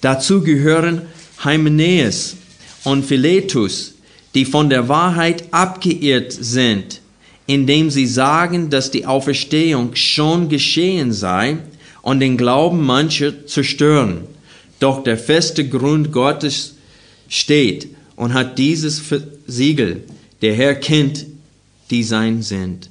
Dazu 0.00 0.42
gehören 0.42 1.02
Hymenäus 1.42 2.36
und 2.84 3.04
Philetus, 3.04 3.94
die 4.34 4.44
von 4.44 4.70
der 4.70 4.88
Wahrheit 4.88 5.44
abgeirrt 5.50 6.32
sind, 6.32 7.00
indem 7.46 7.90
sie 7.90 8.06
sagen, 8.06 8.70
dass 8.70 8.90
die 8.90 9.06
Auferstehung 9.06 9.96
schon 9.96 10.48
geschehen 10.48 11.12
sei 11.12 11.58
und 12.02 12.20
den 12.20 12.36
Glauben 12.36 12.84
mancher 12.84 13.46
zerstören. 13.46 14.22
Doch 14.78 15.02
der 15.02 15.18
feste 15.18 15.68
Grund 15.68 16.12
Gottes 16.12 16.74
steht 17.28 17.88
und 18.16 18.32
hat 18.34 18.58
dieses 18.58 19.02
Siegel. 19.46 20.04
Der 20.42 20.54
Herr 20.54 20.74
kennt 20.74 21.26
die 21.90 22.02
sein 22.02 22.42
sind. 22.42 22.90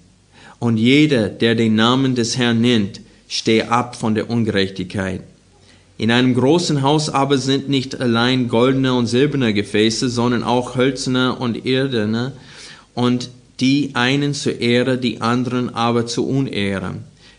Und 0.59 0.77
jeder, 0.77 1.29
der 1.29 1.55
den 1.55 1.75
Namen 1.75 2.15
des 2.15 2.37
Herrn 2.37 2.61
nennt, 2.61 3.01
stehe 3.27 3.71
ab 3.71 3.95
von 3.95 4.15
der 4.15 4.29
Ungerechtigkeit. 4.29 5.21
In 5.97 6.11
einem 6.11 6.33
großen 6.33 6.81
Haus 6.81 7.09
aber 7.09 7.37
sind 7.37 7.69
nicht 7.69 7.99
allein 7.99 8.47
goldene 8.47 8.93
und 8.93 9.07
silberne 9.07 9.53
Gefäße, 9.53 10.09
sondern 10.09 10.43
auch 10.43 10.75
hölzerne 10.75 11.35
und 11.35 11.65
irdene, 11.65 12.33
und 12.93 13.29
die 13.59 13.91
einen 13.93 14.33
zur 14.33 14.59
Ehre, 14.61 14.97
die 14.97 15.21
anderen 15.21 15.73
aber 15.73 16.05
zur 16.05 16.27
Unehre. 16.27 16.95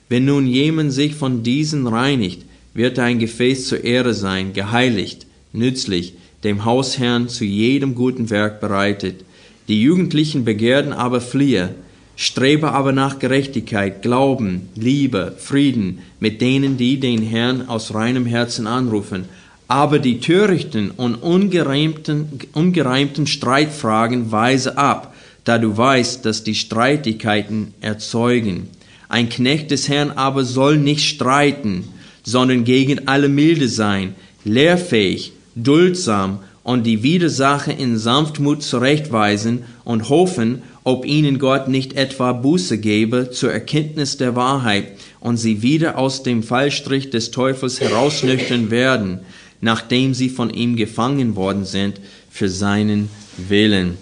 Wenn 0.08 0.26
nun 0.26 0.46
jemand 0.46 0.92
sich 0.92 1.14
von 1.14 1.42
diesen 1.42 1.86
reinigt, 1.86 2.42
wird 2.74 2.98
ein 2.98 3.18
Gefäß 3.18 3.68
zur 3.68 3.84
Ehre 3.84 4.14
sein, 4.14 4.52
geheiligt, 4.52 5.26
nützlich, 5.52 6.14
dem 6.44 6.64
Hausherrn 6.64 7.28
zu 7.28 7.44
jedem 7.44 7.94
guten 7.94 8.30
Werk 8.30 8.60
bereitet. 8.60 9.24
Die 9.70 9.82
jugendlichen 9.82 10.44
Begehren 10.44 10.92
aber 10.92 11.20
fliehe, 11.20 11.76
strebe 12.16 12.72
aber 12.72 12.90
nach 12.90 13.20
Gerechtigkeit, 13.20 14.02
Glauben, 14.02 14.68
Liebe, 14.74 15.36
Frieden 15.38 16.00
mit 16.18 16.40
denen, 16.40 16.76
die 16.76 16.98
den 16.98 17.22
Herrn 17.22 17.68
aus 17.68 17.94
reinem 17.94 18.26
Herzen 18.26 18.66
anrufen. 18.66 19.26
Aber 19.68 20.00
die 20.00 20.18
törichten 20.18 20.90
und 20.90 21.14
ungereimten, 21.14 22.40
ungereimten 22.52 23.28
Streitfragen 23.28 24.32
weise 24.32 24.76
ab, 24.76 25.14
da 25.44 25.56
du 25.56 25.76
weißt, 25.76 26.26
dass 26.26 26.42
die 26.42 26.56
Streitigkeiten 26.56 27.72
erzeugen. 27.80 28.70
Ein 29.08 29.28
Knecht 29.28 29.70
des 29.70 29.88
Herrn 29.88 30.10
aber 30.10 30.42
soll 30.42 30.78
nicht 30.78 31.06
streiten, 31.06 31.84
sondern 32.24 32.64
gegen 32.64 33.06
alle 33.06 33.28
milde 33.28 33.68
sein, 33.68 34.16
lehrfähig, 34.44 35.30
duldsam 35.54 36.40
und 36.62 36.84
die 36.84 37.02
Widersacher 37.02 37.76
in 37.76 37.96
Sanftmut 37.98 38.62
zurechtweisen 38.62 39.64
und 39.84 40.08
hoffen, 40.08 40.62
ob 40.84 41.06
ihnen 41.06 41.38
Gott 41.38 41.68
nicht 41.68 41.94
etwa 41.94 42.32
Buße 42.32 42.78
gebe 42.78 43.30
zur 43.30 43.52
Erkenntnis 43.52 44.16
der 44.16 44.36
Wahrheit 44.36 44.88
und 45.20 45.36
sie 45.36 45.62
wieder 45.62 45.98
aus 45.98 46.22
dem 46.22 46.42
Fallstrich 46.42 47.10
des 47.10 47.30
Teufels 47.30 47.80
herausnüchtern 47.80 48.70
werden, 48.70 49.20
nachdem 49.60 50.14
sie 50.14 50.28
von 50.28 50.50
ihm 50.50 50.76
gefangen 50.76 51.36
worden 51.36 51.64
sind 51.64 52.00
für 52.30 52.48
seinen 52.48 53.10
Willen. 53.36 53.96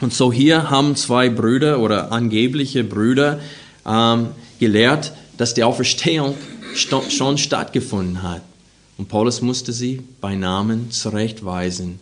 Und 0.00 0.12
so 0.12 0.32
hier 0.32 0.70
haben 0.70 0.96
zwei 0.96 1.28
Brüder 1.28 1.78
oder 1.78 2.10
angebliche 2.12 2.84
Brüder 2.84 3.40
ähm, 3.86 4.28
gelehrt, 4.58 5.12
dass 5.36 5.54
die 5.54 5.64
Auferstehung 5.64 6.34
schon 6.74 7.38
stattgefunden 7.38 8.22
hat. 8.22 8.42
Und 8.98 9.08
Paulus 9.08 9.42
musste 9.42 9.72
sie 9.72 10.02
bei 10.20 10.34
Namen 10.34 10.90
zurechtweisen. 10.90 11.98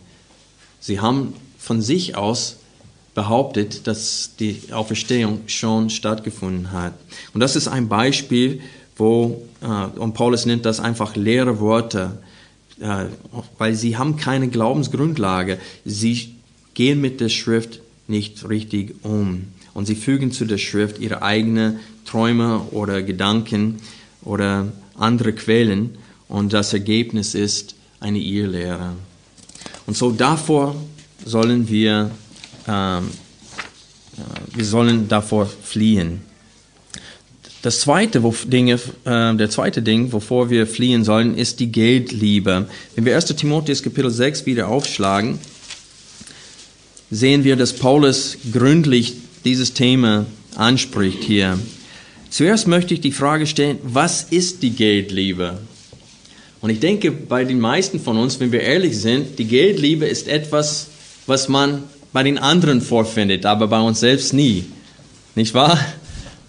Sie 0.79 0.99
haben 0.99 1.33
von 1.57 1.81
sich 1.81 2.15
aus 2.15 2.57
behauptet, 3.13 3.87
dass 3.87 4.31
die 4.39 4.61
Auferstehung 4.71 5.41
schon 5.47 5.89
stattgefunden 5.89 6.71
hat. 6.71 6.93
Und 7.33 7.41
das 7.41 7.55
ist 7.55 7.67
ein 7.67 7.89
Beispiel, 7.89 8.61
wo, 8.95 9.41
äh, 9.61 9.99
und 9.99 10.13
Paulus 10.13 10.45
nennt 10.45 10.65
das 10.65 10.79
einfach 10.79 11.15
leere 11.15 11.59
Worte, 11.59 12.19
äh, 12.79 13.05
weil 13.57 13.75
sie 13.75 13.97
haben 13.97 14.15
keine 14.15 14.47
Glaubensgrundlage. 14.47 15.59
Sie 15.85 16.35
gehen 16.73 17.01
mit 17.01 17.19
der 17.19 17.29
Schrift 17.29 17.81
nicht 18.07 18.47
richtig 18.47 18.95
um. 19.03 19.47
Und 19.73 19.85
sie 19.85 19.95
fügen 19.95 20.31
zu 20.31 20.45
der 20.45 20.57
Schrift 20.57 20.99
ihre 20.99 21.21
eigenen 21.21 21.79
Träume 22.05 22.61
oder 22.71 23.01
Gedanken 23.01 23.77
oder 24.23 24.71
andere 24.97 25.33
Quellen 25.33 25.97
und 26.31 26.53
das 26.53 26.73
Ergebnis 26.73 27.35
ist 27.35 27.75
eine 27.99 28.17
Irrlehre. 28.17 28.93
Und 29.85 29.97
so 29.97 30.11
davor 30.11 30.75
sollen 31.25 31.67
wir, 31.67 32.09
ähm, 32.67 33.09
äh, 34.17 34.55
wir 34.55 34.65
sollen 34.65 35.07
davor 35.09 35.45
fliehen. 35.45 36.21
Das 37.61 37.81
zweite, 37.81 38.23
wo 38.23 38.33
Dinge, 38.45 38.79
äh, 39.03 39.35
der 39.35 39.49
zweite 39.49 39.81
Ding, 39.81 40.11
wovor 40.13 40.49
wir 40.49 40.65
fliehen 40.65 41.03
sollen, 41.03 41.37
ist 41.37 41.59
die 41.59 41.71
Geldliebe. 41.71 42.67
Wenn 42.95 43.05
wir 43.05 43.13
1. 43.13 43.25
Timotheus 43.35 43.83
Kapitel 43.83 44.09
6 44.09 44.45
wieder 44.45 44.69
aufschlagen, 44.69 45.37
sehen 47.11 47.43
wir, 47.43 47.57
dass 47.57 47.73
Paulus 47.73 48.37
gründlich 48.53 49.15
dieses 49.43 49.73
Thema 49.73 50.25
anspricht 50.55 51.23
hier. 51.23 51.59
Zuerst 52.29 52.67
möchte 52.67 52.93
ich 52.93 53.01
die 53.01 53.11
Frage 53.11 53.45
stellen, 53.45 53.79
was 53.83 54.23
ist 54.23 54.63
die 54.63 54.71
Geldliebe? 54.71 55.59
Und 56.61 56.69
ich 56.69 56.79
denke, 56.79 57.11
bei 57.11 57.43
den 57.43 57.59
meisten 57.59 57.99
von 57.99 58.17
uns, 58.17 58.39
wenn 58.39 58.51
wir 58.51 58.61
ehrlich 58.61 58.97
sind, 58.99 59.39
die 59.39 59.45
Geldliebe 59.45 60.05
ist 60.05 60.27
etwas, 60.27 60.87
was 61.25 61.49
man 61.49 61.83
bei 62.13 62.23
den 62.23 62.37
anderen 62.37 62.81
vorfindet, 62.81 63.45
aber 63.45 63.67
bei 63.67 63.79
uns 63.81 63.99
selbst 63.99 64.33
nie. 64.33 64.65
Nicht 65.35 65.53
wahr? 65.53 65.79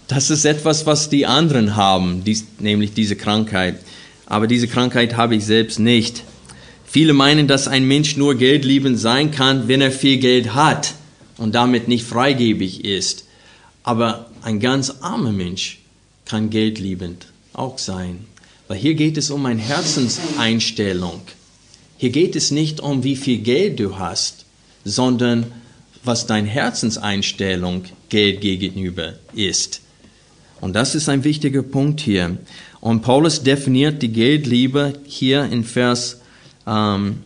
Das 0.08 0.28
ist 0.30 0.44
etwas, 0.44 0.84
was 0.84 1.08
die 1.08 1.24
anderen 1.24 1.76
haben, 1.76 2.22
dies, 2.24 2.44
nämlich 2.58 2.92
diese 2.92 3.16
Krankheit. 3.16 3.76
Aber 4.26 4.46
diese 4.46 4.68
Krankheit 4.68 5.16
habe 5.16 5.36
ich 5.36 5.46
selbst 5.46 5.78
nicht. 5.78 6.24
Viele 6.84 7.14
meinen, 7.14 7.48
dass 7.48 7.68
ein 7.68 7.86
Mensch 7.88 8.18
nur 8.18 8.34
geldliebend 8.34 8.98
sein 8.98 9.30
kann, 9.30 9.68
wenn 9.68 9.80
er 9.80 9.90
viel 9.90 10.18
Geld 10.18 10.54
hat 10.54 10.92
und 11.38 11.54
damit 11.54 11.88
nicht 11.88 12.04
freigebig 12.04 12.84
ist. 12.84 13.24
Aber 13.82 14.26
ein 14.42 14.60
ganz 14.60 14.90
armer 15.00 15.32
Mensch 15.32 15.78
kann 16.26 16.50
geldliebend 16.50 17.26
auch 17.54 17.78
sein. 17.78 18.26
Weil 18.72 18.78
hier 18.78 18.94
geht 18.94 19.18
es 19.18 19.28
um 19.28 19.44
eine 19.44 19.60
Herzenseinstellung. 19.60 21.20
Hier 21.98 22.08
geht 22.08 22.34
es 22.36 22.50
nicht 22.50 22.80
um, 22.80 23.04
wie 23.04 23.16
viel 23.16 23.36
Geld 23.36 23.78
du 23.78 23.98
hast, 23.98 24.46
sondern 24.82 25.44
was 26.04 26.26
deine 26.26 26.48
Herzenseinstellung 26.48 27.84
Geld 28.08 28.40
gegenüber 28.40 29.12
ist. 29.34 29.82
Und 30.62 30.72
das 30.72 30.94
ist 30.94 31.10
ein 31.10 31.22
wichtiger 31.22 31.62
Punkt 31.62 32.00
hier. 32.00 32.38
Und 32.80 33.02
Paulus 33.02 33.42
definiert 33.42 34.00
die 34.00 34.08
Geldliebe 34.08 34.94
hier 35.04 35.44
in 35.44 35.64
Vers 35.64 36.22
ähm, 36.66 37.18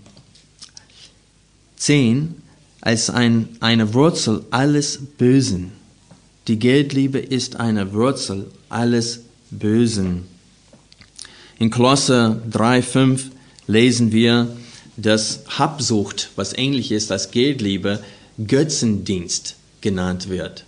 10 1.77 2.35
als 2.81 3.09
ein, 3.09 3.51
eine 3.61 3.95
Wurzel 3.95 4.45
alles 4.51 4.99
Bösen. 5.17 5.71
Die 6.49 6.59
Geldliebe 6.59 7.21
ist 7.21 7.55
eine 7.55 7.93
Wurzel 7.93 8.47
alles 8.69 9.21
Bösen. 9.53 10.35
In 11.59 11.71
Kolosser 11.71 12.43
3,5 12.51 13.31
lesen 13.67 14.13
wir, 14.13 14.55
dass 14.99 15.41
Habsucht, 15.59 16.29
was 16.37 16.57
ähnlich 16.57 16.93
ist 16.93 17.11
als 17.11 17.31
Geldliebe, 17.31 18.01
Götzendienst 18.47 19.57
genannt 19.81 20.29
wird. 20.29 20.65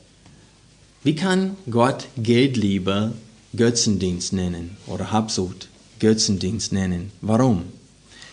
Wie 1.04 1.14
kann 1.14 1.56
Gott 1.70 2.06
Geldliebe 2.16 3.12
Götzendienst 3.54 4.32
nennen 4.32 4.78
oder 4.86 5.12
Habsucht 5.12 5.68
Götzendienst 6.00 6.72
nennen? 6.72 7.10
Warum? 7.20 7.64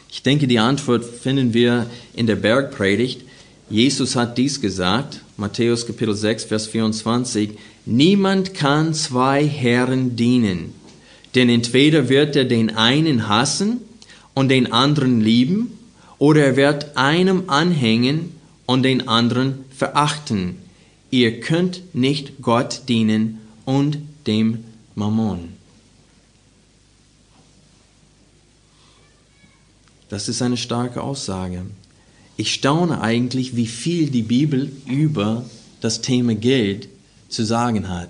Ich 0.09 0.23
denke, 0.23 0.47
die 0.47 0.59
Antwort 0.59 1.03
finden 1.03 1.53
wir 1.53 1.87
in 2.13 2.25
der 2.25 2.37
Bergpredigt. 2.37 3.21
Jesus 3.69 4.15
hat 4.15 4.37
dies 4.37 4.61
gesagt, 4.61 5.19
Matthäus 5.35 5.85
Kapitel 5.85 6.15
6, 6.15 6.45
Vers 6.45 6.67
24, 6.67 7.51
niemand 7.85 8.53
kann 8.53 8.93
zwei 8.93 9.45
Herren 9.45 10.15
dienen, 10.15 10.73
denn 11.35 11.49
entweder 11.49 12.09
wird 12.09 12.35
er 12.35 12.45
den 12.45 12.75
einen 12.75 13.27
hassen 13.27 13.81
und 14.33 14.49
den 14.49 14.71
anderen 14.71 15.21
lieben, 15.21 15.77
oder 16.17 16.45
er 16.45 16.55
wird 16.55 16.95
einem 16.95 17.49
anhängen 17.49 18.31
und 18.65 18.83
den 18.83 19.07
anderen 19.07 19.65
verachten. 19.69 20.55
Ihr 21.11 21.41
könnt 21.41 21.93
nicht 21.93 22.41
Gott 22.41 22.83
dienen 22.87 23.39
und 23.65 23.97
dem 24.27 24.63
Mammon. 24.95 25.49
Das 30.09 30.29
ist 30.29 30.41
eine 30.41 30.57
starke 30.57 31.01
Aussage. 31.01 31.63
Ich 32.37 32.53
staune 32.53 33.01
eigentlich, 33.01 33.55
wie 33.55 33.67
viel 33.67 34.09
die 34.09 34.21
Bibel 34.21 34.71
über 34.85 35.45
das 35.81 36.01
Thema 36.01 36.35
Geld 36.35 36.87
zu 37.29 37.43
sagen 37.43 37.89
hat. 37.89 38.09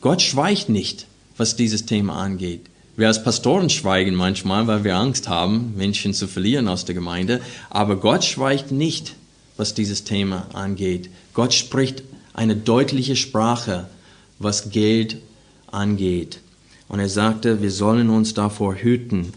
Gott 0.00 0.22
schweigt 0.22 0.68
nicht, 0.68 1.06
was 1.42 1.56
dieses 1.56 1.86
Thema 1.86 2.14
angeht. 2.14 2.60
Wir 2.96 3.08
als 3.08 3.24
Pastoren 3.24 3.68
schweigen 3.68 4.14
manchmal, 4.14 4.68
weil 4.68 4.84
wir 4.84 4.94
Angst 4.94 5.28
haben, 5.28 5.74
Menschen 5.76 6.14
zu 6.14 6.28
verlieren 6.28 6.68
aus 6.68 6.84
der 6.84 6.94
Gemeinde. 6.94 7.40
Aber 7.68 7.96
Gott 7.96 8.22
schweigt 8.22 8.70
nicht, 8.70 9.16
was 9.56 9.74
dieses 9.74 10.04
Thema 10.04 10.46
angeht. 10.52 11.10
Gott 11.34 11.52
spricht 11.52 12.04
eine 12.32 12.54
deutliche 12.54 13.16
Sprache, 13.16 13.88
was 14.38 14.70
Geld 14.70 15.16
angeht. 15.66 16.38
Und 16.86 17.00
er 17.00 17.08
sagte, 17.08 17.60
wir 17.60 17.72
sollen 17.72 18.08
uns 18.08 18.34
davor 18.34 18.76
hüten, 18.76 19.32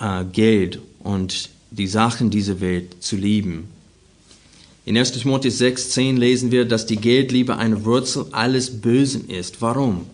äh, 0.00 0.24
Geld 0.24 0.80
und 0.98 1.50
die 1.70 1.86
Sachen 1.86 2.30
dieser 2.30 2.60
Welt 2.60 3.04
zu 3.04 3.14
lieben. 3.14 3.68
In 4.84 4.98
1. 4.98 5.12
Timotheus 5.12 5.58
6, 5.58 5.90
10 5.90 6.16
lesen 6.16 6.50
wir, 6.50 6.64
dass 6.64 6.86
die 6.86 6.96
Geldliebe 6.96 7.56
eine 7.56 7.84
Wurzel 7.84 8.26
alles 8.32 8.80
Bösen 8.80 9.28
ist. 9.28 9.62
Warum? 9.62 10.06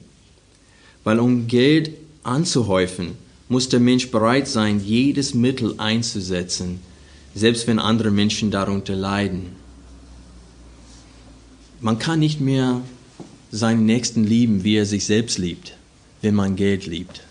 Weil 1.07 1.21
um 1.21 1.47
Geld 1.47 1.93
anzuhäufen, 2.25 3.13
muss 3.49 3.69
der 3.69 3.79
Mensch 3.79 4.11
bereit 4.11 4.49
sein, 4.49 4.85
jedes 4.85 5.35
Mittel 5.35 5.75
einzusetzen, 5.79 6.81
selbst 7.33 7.69
wenn 7.69 7.79
andere 7.79 8.11
Menschen 8.11 8.51
darunter 8.51 8.97
leiden. 8.97 9.51
Man 11.81 12.01
kann 12.01 12.19
nicht 12.19 12.41
mehr 12.41 12.81
seinen 13.53 13.87
Nächsten 13.87 14.25
lieben, 14.25 14.65
wie 14.65 14.75
er 14.75 14.85
sich 14.85 15.07
selbst 15.07 15.39
liebt, 15.39 15.77
wenn 16.23 16.35
man 16.35 16.57
Geld 16.57 16.87
liebt. 16.87 17.23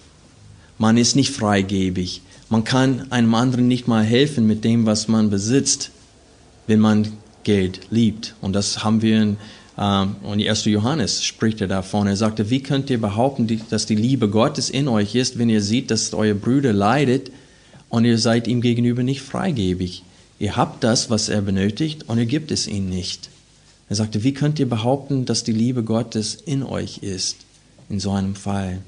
Man 0.78 0.96
ist 0.96 1.18
nicht 1.18 1.32
freigebig, 1.32 2.22
man 2.48 2.64
kann 2.64 3.12
einem 3.12 3.36
anderen 3.36 3.68
nicht 3.68 3.90
mal 3.90 4.06
helfen 4.06 4.48
mit 4.48 4.64
dem, 4.64 4.86
was 4.86 5.10
man 5.10 5.30
besitzt, 5.30 5.92
wenn 6.66 6.80
man 6.80 7.10
Geld 7.44 7.82
liebt. 7.90 8.36
Und 8.40 8.54
das 8.54 8.86
haben 8.86 9.02
wir 9.02 9.22
in 9.22 9.38
und 9.76 10.42
1. 10.42 10.66
Johannes 10.66 11.24
spricht 11.24 11.60
er 11.60 11.68
davon. 11.68 12.08
Er 12.08 12.16
sagte, 12.16 12.50
wie 12.50 12.64
könnt 12.64 12.90
ihr 12.90 13.00
behaupten, 13.00 13.62
dass 13.70 13.86
die 13.86 13.96
Liebe 13.96 14.30
Gottes 14.30 14.70
in 14.70 14.88
euch 14.88 15.16
ist, 15.16 15.38
wenn 15.38 15.50
ihr 15.50 15.62
seht, 15.62 15.92
dass 15.92 16.14
euer 16.14 16.34
Bruder 16.34 16.72
leidet 16.72 17.32
und 17.90 18.06
ihr 18.06 18.18
seid 18.18 18.48
ihm 18.48 18.62
gegenüber 18.62 19.04
nicht 19.04 19.22
freigebig? 19.22 20.04
Ihr 20.40 20.56
habt 20.56 20.84
das, 20.84 21.10
was 21.10 21.30
er 21.30 21.42
benötigt, 21.42 22.08
und 22.08 22.18
ihr 22.18 22.26
gibt 22.26 22.52
es 22.52 22.68
ihm 22.68 22.90
nicht. 22.90 23.30
Er 23.90 23.96
sagte, 23.96 24.24
wie 24.24 24.34
könnt 24.34 24.60
ihr 24.60 24.68
behaupten, 24.68 25.26
dass 25.26 25.44
die 25.44 25.52
Liebe 25.52 25.84
Gottes 25.84 26.36
in 26.36 26.64
euch 26.64 27.00
ist, 27.00 27.38
in 27.90 28.00
so 28.00 28.12
einem 28.12 28.36
Fall? 28.36 28.80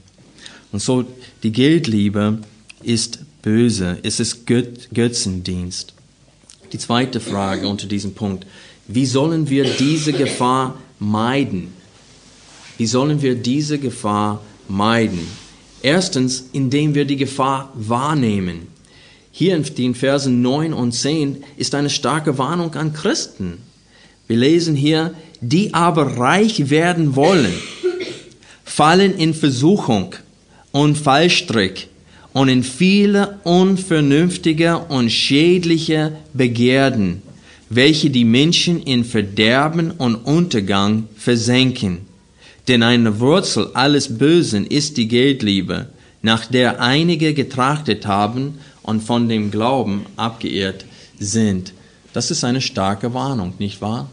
Und 0.71 0.81
so, 0.81 1.05
die 1.43 1.51
Geldliebe 1.51 2.39
ist 2.83 3.19
böse, 3.41 3.97
es 4.03 4.19
ist 4.19 4.45
Götzendienst. 4.45 5.93
Die 6.73 6.79
zweite 6.79 7.19
Frage 7.19 7.67
unter 7.67 7.87
diesem 7.87 8.13
Punkt, 8.13 8.45
wie 8.87 9.05
sollen 9.05 9.49
wir 9.49 9.65
diese 9.65 10.13
Gefahr 10.13 10.77
meiden? 10.99 11.73
Wie 12.77 12.85
sollen 12.85 13.21
wir 13.21 13.35
diese 13.35 13.79
Gefahr 13.79 14.41
meiden? 14.67 15.27
Erstens, 15.81 16.45
indem 16.53 16.95
wir 16.95 17.05
die 17.05 17.17
Gefahr 17.17 17.71
wahrnehmen. 17.75 18.67
Hier 19.31 19.55
in 19.55 19.63
den 19.63 19.93
Versen 19.93 20.41
9 20.41 20.73
und 20.73 20.93
10 20.93 21.43
ist 21.57 21.75
eine 21.75 21.89
starke 21.89 22.37
Warnung 22.37 22.73
an 22.75 22.93
Christen. 22.93 23.57
Wir 24.25 24.37
lesen 24.37 24.75
hier, 24.75 25.13
die 25.41 25.73
aber 25.73 26.17
reich 26.17 26.69
werden 26.69 27.15
wollen, 27.15 27.53
fallen 28.63 29.15
in 29.17 29.33
Versuchung 29.33 30.15
und 30.71 30.97
Fallstrick 30.97 31.87
und 32.33 32.49
in 32.49 32.63
viele 32.63 33.39
unvernünftige 33.43 34.77
und 34.77 35.11
schädliche 35.11 36.13
Begehrten 36.33 37.21
welche 37.69 38.09
die 38.09 38.25
Menschen 38.25 38.81
in 38.81 39.03
Verderben 39.03 39.91
und 39.91 40.15
Untergang 40.15 41.07
versenken. 41.15 41.99
Denn 42.67 42.83
eine 42.83 43.19
Wurzel 43.19 43.71
alles 43.73 44.17
Bösen 44.17 44.65
ist 44.65 44.97
die 44.97 45.07
Geldliebe, 45.07 45.89
nach 46.21 46.45
der 46.45 46.81
einige 46.81 47.33
getrachtet 47.33 48.05
haben 48.05 48.59
und 48.83 49.01
von 49.01 49.29
dem 49.29 49.51
Glauben 49.51 50.05
abgeirrt 50.15 50.85
sind. 51.19 51.73
Das 52.13 52.31
ist 52.31 52.43
eine 52.43 52.61
starke 52.61 53.13
Warnung, 53.13 53.53
nicht 53.59 53.81
wahr? 53.81 54.09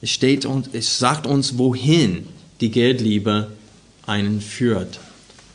Es, 0.00 0.10
steht 0.10 0.44
uns, 0.44 0.68
es 0.72 0.98
sagt 0.98 1.26
uns, 1.26 1.56
wohin 1.58 2.26
die 2.60 2.70
Geldliebe 2.70 3.52
einen 4.06 4.40
führt. 4.40 5.00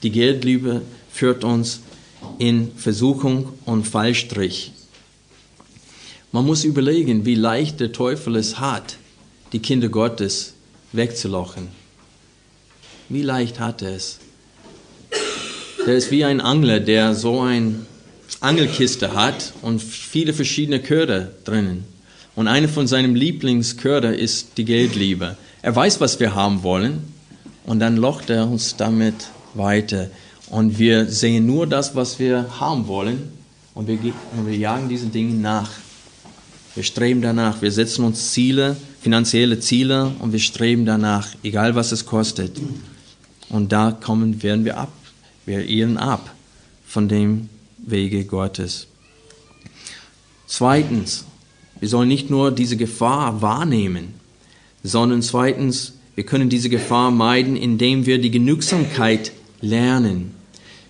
Die 0.01 0.09
Geldliebe 0.09 0.81
führt 1.11 1.43
uns 1.43 1.81
in 2.39 2.71
Versuchung 2.75 3.53
und 3.65 3.85
Fallstrich. 3.85 4.71
Man 6.31 6.45
muss 6.45 6.63
überlegen, 6.63 7.25
wie 7.25 7.33
leicht 7.33 7.79
der 7.79 7.91
Teufel 7.91 8.35
es 8.35 8.59
hat, 8.59 8.97
die 9.51 9.59
Kinder 9.59 9.89
Gottes 9.89 10.53
wegzulochen. 10.91 11.69
Wie 13.09 13.23
leicht 13.23 13.59
hat 13.59 13.81
er 13.81 13.95
es? 13.95 14.19
Der 15.87 15.95
ist 15.95 16.11
wie 16.11 16.23
ein 16.23 16.39
Angler, 16.39 16.79
der 16.79 17.15
so 17.15 17.41
eine 17.41 17.87
Angelkiste 18.41 19.15
hat 19.15 19.53
und 19.63 19.81
viele 19.81 20.33
verschiedene 20.33 20.79
Köder 20.79 21.31
drinnen. 21.45 21.85
Und 22.35 22.47
eine 22.47 22.67
von 22.67 22.85
seinen 22.85 23.15
Lieblingsköder 23.15 24.15
ist 24.15 24.57
die 24.57 24.65
Geldliebe. 24.65 25.35
Er 25.63 25.75
weiß, 25.75 25.99
was 25.99 26.19
wir 26.19 26.35
haben 26.35 26.61
wollen 26.61 27.11
und 27.65 27.79
dann 27.79 27.97
locht 27.97 28.29
er 28.29 28.47
uns 28.47 28.75
damit 28.77 29.15
weiter. 29.55 30.11
Und 30.51 30.77
wir 30.77 31.07
sehen 31.07 31.47
nur 31.47 31.65
das, 31.65 31.95
was 31.95 32.19
wir 32.19 32.59
haben 32.59 32.87
wollen 32.87 33.31
und 33.73 33.87
wir, 33.87 33.97
und 34.37 34.45
wir 34.45 34.55
jagen 34.55 34.89
diesen 34.89 35.11
Dingen 35.11 35.41
nach. 35.41 35.71
Wir 36.75 36.83
streben 36.83 37.21
danach, 37.21 37.61
wir 37.61 37.71
setzen 37.71 38.05
uns 38.05 38.31
Ziele, 38.31 38.77
finanzielle 39.01 39.59
Ziele 39.59 40.13
und 40.19 40.31
wir 40.31 40.39
streben 40.39 40.85
danach, 40.85 41.27
egal 41.43 41.75
was 41.75 41.91
es 41.91 42.05
kostet. 42.05 42.59
Und 43.49 43.71
da 43.71 43.91
kommen, 43.91 44.43
werden 44.43 44.65
wir 44.65 44.77
ab, 44.77 44.91
wir 45.45 45.65
irren 45.65 45.97
ab 45.97 46.33
von 46.85 47.09
dem 47.09 47.49
Wege 47.77 48.23
Gottes. 48.25 48.87
Zweitens, 50.45 51.25
wir 51.79 51.89
sollen 51.89 52.07
nicht 52.07 52.29
nur 52.29 52.51
diese 52.51 52.77
Gefahr 52.77 53.41
wahrnehmen, 53.41 54.13
sondern 54.83 55.21
zweitens, 55.21 55.93
wir 56.15 56.25
können 56.25 56.49
diese 56.49 56.69
Gefahr 56.69 57.11
meiden, 57.11 57.55
indem 57.55 58.05
wir 58.05 58.19
die 58.19 58.31
Genügsamkeit 58.31 59.31
lernen. 59.61 60.31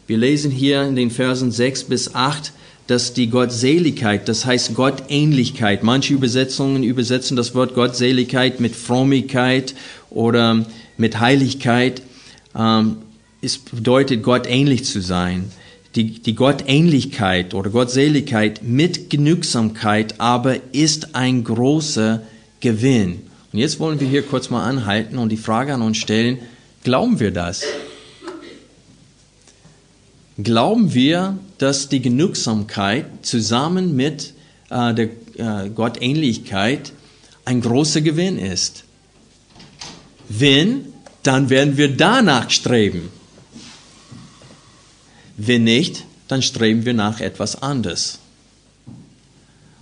Wir 0.08 0.18
lesen 0.18 0.52
hier 0.52 0.84
in 0.84 0.96
den 0.96 1.12
Versen 1.12 1.52
6 1.52 1.84
bis 1.86 2.16
8, 2.16 2.52
dass 2.90 3.14
die 3.14 3.30
Gottseligkeit, 3.30 4.28
das 4.28 4.48
heißt 4.48 4.74
Gottähnlichkeit, 4.74 5.84
manche 5.84 6.16
Übersetzungen 6.16 6.82
übersetzen 6.82 7.38
das 7.38 7.54
Wort 7.54 7.76
Gottseligkeit 7.76 8.60
mit 8.60 8.76
Frömmigkeit 8.76 9.76
oder 10.10 10.66
mit 10.98 11.20
Heiligkeit, 11.20 12.02
ähm, 12.58 12.98
es 13.44 13.60
bedeutet 13.60 14.24
Gottähnlich 14.24 14.86
zu 14.86 15.02
sein. 15.02 15.52
Die, 15.94 16.20
die 16.20 16.34
Gottähnlichkeit 16.34 17.54
oder 17.54 17.70
Gottseligkeit 17.70 18.64
mit 18.64 19.12
Genügsamkeit 19.12 20.16
aber 20.20 20.56
ist 20.72 21.14
ein 21.16 21.44
großer 21.44 22.24
Gewinn. 22.60 23.22
Und 23.54 23.60
jetzt 23.60 23.80
wollen 23.80 24.00
wir 24.00 24.08
hier 24.08 24.24
kurz 24.24 24.50
mal 24.50 24.64
anhalten 24.64 25.20
und 25.20 25.30
die 25.30 25.38
Frage 25.38 25.76
an 25.76 25.84
uns 25.84 25.98
stellen, 25.98 26.40
glauben 26.84 27.20
wir 27.20 27.30
das? 27.30 27.64
Glauben 30.44 30.94
wir, 30.94 31.38
dass 31.58 31.90
die 31.90 32.02
Genügsamkeit 32.02 33.26
zusammen 33.26 33.96
mit 33.96 34.34
äh, 34.70 34.94
der 34.94 35.10
äh, 35.38 35.70
Gottähnlichkeit 35.70 36.94
ein 37.46 37.62
großer 37.62 38.02
Gewinn 38.02 38.38
ist. 38.38 38.84
Wenn, 40.30 40.94
dann 41.24 41.50
werden 41.50 41.78
wir 41.78 41.96
danach 41.96 42.50
streben. 42.50 43.10
Wenn 45.38 45.64
nicht, 45.64 46.06
dann 46.28 46.42
streben 46.42 46.86
wir 46.86 46.94
nach 46.94 47.20
etwas 47.20 47.62
anderes. 47.62 48.20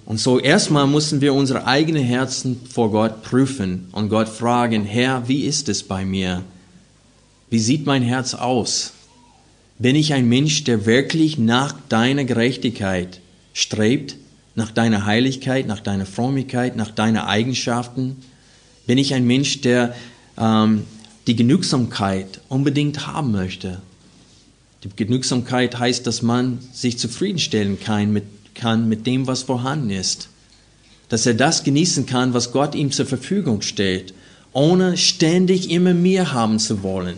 Und 0.05 0.19
so 0.21 0.39
erstmal 0.39 0.87
müssen 0.87 1.19
wir 1.19 1.33
unsere 1.33 1.67
eigenen 1.67 2.03
Herzen 2.03 2.61
vor 2.71 2.91
Gott 2.91 3.23
prüfen 3.23 3.89
und 3.91 4.07
Gott 4.07 4.29
fragen, 4.29 4.85
Herr, 4.85 5.27
wie 5.27 5.41
ist 5.41 5.67
es 5.67 5.83
bei 5.83 6.05
mir? 6.05 6.43
Wie 7.49 7.59
sieht 7.59 7.85
mein 7.85 8.03
Herz 8.03 8.33
aus? 8.33 8.93
Bin 9.79 9.95
ich 9.95 10.13
ein 10.13 10.27
Mensch, 10.27 10.63
der 10.63 10.85
wirklich 10.87 11.37
nach 11.37 11.75
deiner 11.87 12.23
Gerechtigkeit 12.23 13.19
strebt, 13.53 14.15
nach 14.55 14.71
deiner 14.71 15.05
Heiligkeit, 15.05 15.67
nach 15.67 15.81
deiner 15.81 16.07
Frömmigkeit, 16.07 16.75
nach 16.75 16.89
deinen 16.89 17.17
Eigenschaften? 17.17 18.17
Bin 18.87 18.97
ich 18.97 19.13
ein 19.13 19.27
Mensch, 19.27 19.61
der 19.61 19.95
ähm, 20.37 20.85
die 21.27 21.35
Genügsamkeit 21.35 22.41
unbedingt 22.49 23.05
haben 23.05 23.31
möchte? 23.31 23.79
Die 24.83 24.89
Genügsamkeit 24.95 25.77
heißt, 25.77 26.07
dass 26.07 26.23
man 26.23 26.57
sich 26.73 26.97
zufriedenstellen 26.97 27.79
kann 27.79 28.11
mit, 28.11 28.23
kann 28.55 28.89
mit 28.89 29.05
dem, 29.05 29.27
was 29.27 29.43
vorhanden 29.43 29.91
ist. 29.91 30.29
Dass 31.09 31.27
er 31.27 31.35
das 31.35 31.63
genießen 31.63 32.07
kann, 32.07 32.33
was 32.33 32.51
Gott 32.51 32.73
ihm 32.73 32.91
zur 32.91 33.05
Verfügung 33.05 33.61
stellt, 33.61 34.15
ohne 34.53 34.97
ständig 34.97 35.69
immer 35.69 35.93
mehr 35.93 36.33
haben 36.33 36.57
zu 36.57 36.81
wollen. 36.81 37.17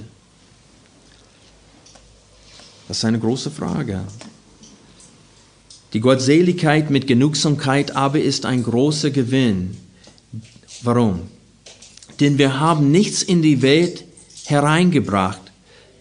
Das 2.90 2.98
ist 2.98 3.06
eine 3.06 3.20
große 3.20 3.52
Frage. 3.52 4.02
Die 5.94 6.00
Gottseligkeit 6.00 6.90
mit 6.90 7.06
Genugsamkeit 7.06 7.96
aber 7.96 8.20
ist 8.20 8.48
ein 8.48 8.64
großer 8.64 9.12
Gewinn. 9.12 9.78
Warum? 10.82 11.22
Denn 12.20 12.40
wir 12.40 12.60
haben 12.60 12.90
nichts 12.90 13.22
in 13.22 13.44
die 13.44 13.62
Welt 13.62 14.06
hereingebracht, 14.46 15.40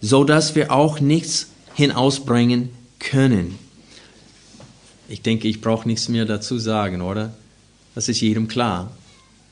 so 0.01 0.23
dass 0.23 0.55
wir 0.55 0.71
auch 0.71 0.99
nichts 0.99 1.49
hinausbringen 1.75 2.69
können. 2.97 3.59
Ich 5.07 5.21
denke, 5.21 5.47
ich 5.47 5.61
brauche 5.61 5.87
nichts 5.87 6.09
mehr 6.09 6.25
dazu 6.25 6.57
sagen, 6.57 7.01
oder? 7.01 7.35
Das 7.93 8.09
ist 8.09 8.19
jedem 8.19 8.47
klar. 8.47 8.91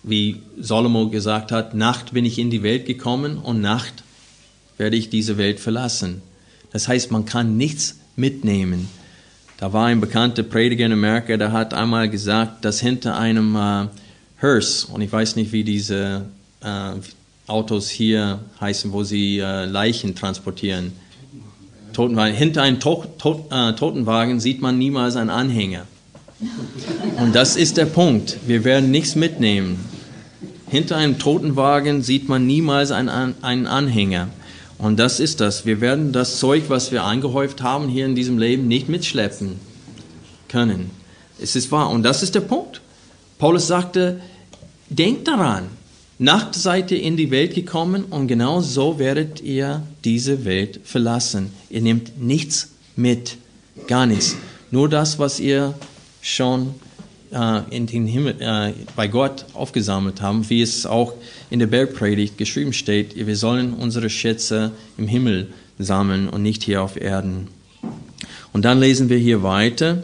Wie 0.01 0.41
Salomo 0.59 1.09
gesagt 1.09 1.51
hat, 1.51 1.75
Nacht 1.75 2.13
bin 2.13 2.25
ich 2.25 2.39
in 2.39 2.49
die 2.49 2.63
Welt 2.63 2.87
gekommen 2.87 3.37
und 3.37 3.61
Nacht 3.61 4.03
werde 4.79 4.97
ich 4.97 5.11
diese 5.11 5.37
Welt 5.37 5.59
verlassen. 5.59 6.23
Das 6.71 6.87
heißt, 6.87 7.11
man 7.11 7.25
kann 7.25 7.57
nichts 7.57 7.97
mitnehmen. 8.15 8.89
Da 9.57 9.73
war 9.73 9.85
ein 9.85 10.01
bekannter 10.01 10.43
Prediger 10.43 10.85
in 10.85 10.93
Amerika, 10.93 11.35
der 11.37 11.51
hat 11.51 11.73
einmal 11.73 12.09
gesagt, 12.09 12.63
dass 12.63 12.79
hinter 12.79 13.17
einem 13.17 13.55
äh, 13.55 13.87
Hearse, 14.39 14.87
und 14.87 15.01
ich 15.01 15.11
weiß 15.11 15.35
nicht, 15.35 15.51
wie 15.51 15.63
diese 15.63 16.25
äh, 16.61 16.91
Autos 17.47 17.89
hier 17.89 18.39
heißen, 18.61 18.91
wo 18.91 19.03
sie 19.03 19.39
äh, 19.39 19.65
Leichen 19.65 20.13
transportieren, 20.13 20.91
Totenwagen. 21.93 22.35
Hinter 22.35 22.61
einem 22.61 22.79
to 22.79 23.05
to 23.17 23.47
äh, 23.49 23.73
Totenwagen 23.73 24.39
sieht 24.39 24.61
man 24.61 24.77
niemals 24.77 25.15
einen 25.15 25.31
Anhänger. 25.31 25.87
Und 27.19 27.33
das 27.33 27.55
ist 27.55 27.77
der 27.77 27.87
Punkt. 27.87 28.37
Wir 28.45 28.63
werden 28.63 28.91
nichts 28.91 29.15
mitnehmen. 29.15 29.79
Hinter 30.69 30.97
einem 30.97 31.17
Totenwagen 31.17 32.03
sieht 32.03 32.29
man 32.29 32.45
niemals 32.45 32.91
einen, 32.91 33.09
einen 33.41 33.65
Anhänger. 33.65 34.27
Und 34.77 34.99
das 34.99 35.19
ist 35.19 35.41
das. 35.41 35.65
Wir 35.65 35.81
werden 35.81 36.11
das 36.11 36.39
Zeug, 36.39 36.65
was 36.67 36.91
wir 36.91 37.03
angehäuft 37.03 37.61
haben 37.61 37.87
hier 37.87 38.05
in 38.05 38.15
diesem 38.15 38.37
Leben, 38.37 38.67
nicht 38.67 38.89
mitschleppen 38.89 39.59
können. 40.49 40.91
Es 41.41 41.55
ist 41.55 41.71
wahr. 41.71 41.89
Und 41.89 42.03
das 42.03 42.23
ist 42.23 42.35
der 42.35 42.41
Punkt. 42.41 42.81
Paulus 43.39 43.67
sagte, 43.67 44.21
denkt 44.89 45.27
daran, 45.27 45.69
Nacht 46.19 46.55
seid 46.55 46.89
ihr 46.89 46.99
in 46.99 47.15
die 47.15 47.29
Welt 47.29 47.53
gekommen 47.53 48.05
und 48.05 48.27
genau 48.27 48.59
so 48.59 48.97
werdet 48.97 49.39
ihr 49.41 49.83
diese 50.03 50.45
Welt 50.45 50.79
verlassen. 50.83 51.53
Ihr 51.69 51.81
nehmt 51.81 52.19
nichts 52.19 52.69
mit, 52.95 53.37
gar 53.85 54.07
nichts. 54.07 54.35
Nur 54.71 54.89
das, 54.89 55.19
was 55.19 55.39
ihr 55.39 55.75
schon 56.21 56.73
in 57.69 57.87
den 57.87 58.07
Himmel, 58.07 58.35
äh, 58.39 58.73
bei 58.95 59.07
Gott 59.07 59.45
aufgesammelt 59.53 60.21
haben, 60.21 60.49
wie 60.49 60.61
es 60.61 60.85
auch 60.85 61.13
in 61.49 61.59
der 61.59 61.67
Bergpredigt 61.67 62.37
geschrieben 62.37 62.73
steht. 62.73 63.15
Wir 63.15 63.35
sollen 63.35 63.73
unsere 63.73 64.09
Schätze 64.09 64.71
im 64.97 65.07
Himmel 65.07 65.49
sammeln 65.79 66.29
und 66.29 66.41
nicht 66.41 66.63
hier 66.63 66.81
auf 66.81 66.99
Erden. 66.99 67.47
Und 68.53 68.65
dann 68.65 68.79
lesen 68.79 69.09
wir 69.09 69.17
hier 69.17 69.43
weiter, 69.43 70.03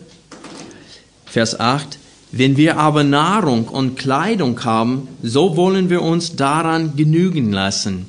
Vers 1.26 1.60
8. 1.60 1.98
Wenn 2.32 2.58
wir 2.58 2.78
aber 2.78 3.04
Nahrung 3.04 3.68
und 3.68 3.98
Kleidung 3.98 4.64
haben, 4.64 5.08
so 5.22 5.56
wollen 5.56 5.90
wir 5.90 6.02
uns 6.02 6.36
daran 6.36 6.96
genügen 6.96 7.52
lassen. 7.52 8.08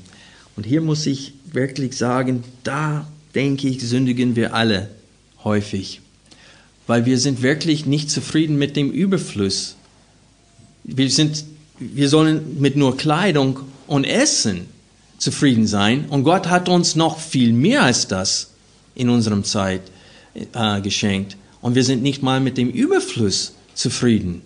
Und 0.57 0.65
hier 0.65 0.81
muss 0.81 1.07
ich 1.07 1.35
wirklich 1.53 1.97
sagen, 1.97 2.43
da 2.63 3.07
denke 3.35 3.69
ich, 3.69 3.87
sündigen 3.87 4.35
wir 4.37 4.55
alle 4.55 4.91
häufig. 5.45 6.01
Weil 6.87 7.07
wir 7.07 7.19
sind 7.19 7.43
wirklich 7.43 7.87
nicht 7.87 8.11
zufrieden 8.11 8.57
mit 8.57 8.77
dem 8.77 8.91
Überfluss. 8.91 9.77
Wir, 10.85 11.11
sind, 11.11 11.45
wir 11.79 12.09
sollen 12.09 12.61
mit 12.61 12.77
nur 12.77 12.97
Kleidung 12.97 13.61
und 13.87 14.05
Essen 14.05 14.67
zufrieden 15.19 15.67
sein. 15.67 16.07
Und 16.09 16.25
Gott 16.25 16.49
hat 16.49 16.69
uns 16.69 16.95
noch 16.95 17.19
viel 17.19 17.53
mehr 17.53 17.83
als 17.83 18.07
das 18.07 18.51
in 18.95 19.09
unserem 19.09 19.45
Zeit 19.45 19.83
äh, 20.53 20.81
geschenkt. 20.81 21.37
Und 21.63 21.75
wir 21.75 21.85
sind 21.85 22.03
nicht 22.03 22.23
mal 22.23 22.41
mit 22.41 22.59
dem 22.59 22.71
Überfluss 22.71 23.55
zufrieden. 23.75 24.43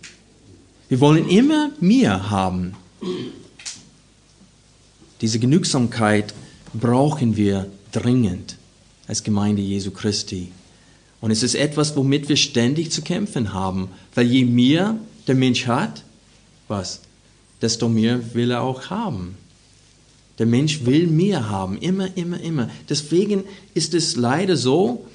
Wir 0.88 1.00
wollen 1.00 1.28
immer 1.28 1.70
mehr 1.80 2.30
haben. 2.30 2.74
Diese 5.20 5.38
Genügsamkeit 5.38 6.32
brauchen 6.72 7.36
wir 7.36 7.66
dringend 7.92 8.56
als 9.06 9.24
Gemeinde 9.24 9.62
Jesu 9.62 9.90
Christi. 9.90 10.52
Und 11.20 11.30
es 11.30 11.42
ist 11.42 11.54
etwas, 11.54 11.96
womit 11.96 12.28
wir 12.28 12.36
ständig 12.36 12.92
zu 12.92 13.02
kämpfen 13.02 13.52
haben, 13.52 13.88
weil 14.14 14.26
je 14.26 14.44
mehr 14.44 14.96
der 15.26 15.34
Mensch 15.34 15.66
hat, 15.66 16.04
was, 16.68 17.00
desto 17.60 17.88
mehr 17.88 18.34
will 18.34 18.50
er 18.50 18.62
auch 18.62 18.90
haben. 18.90 19.36
Der 20.38 20.46
Mensch 20.46 20.84
will 20.84 21.08
mehr 21.08 21.48
haben, 21.48 21.78
immer, 21.78 22.16
immer, 22.16 22.40
immer. 22.40 22.70
Deswegen 22.88 23.44
ist 23.74 23.94
es 23.94 24.14
leider 24.14 24.56
so, 24.56 25.06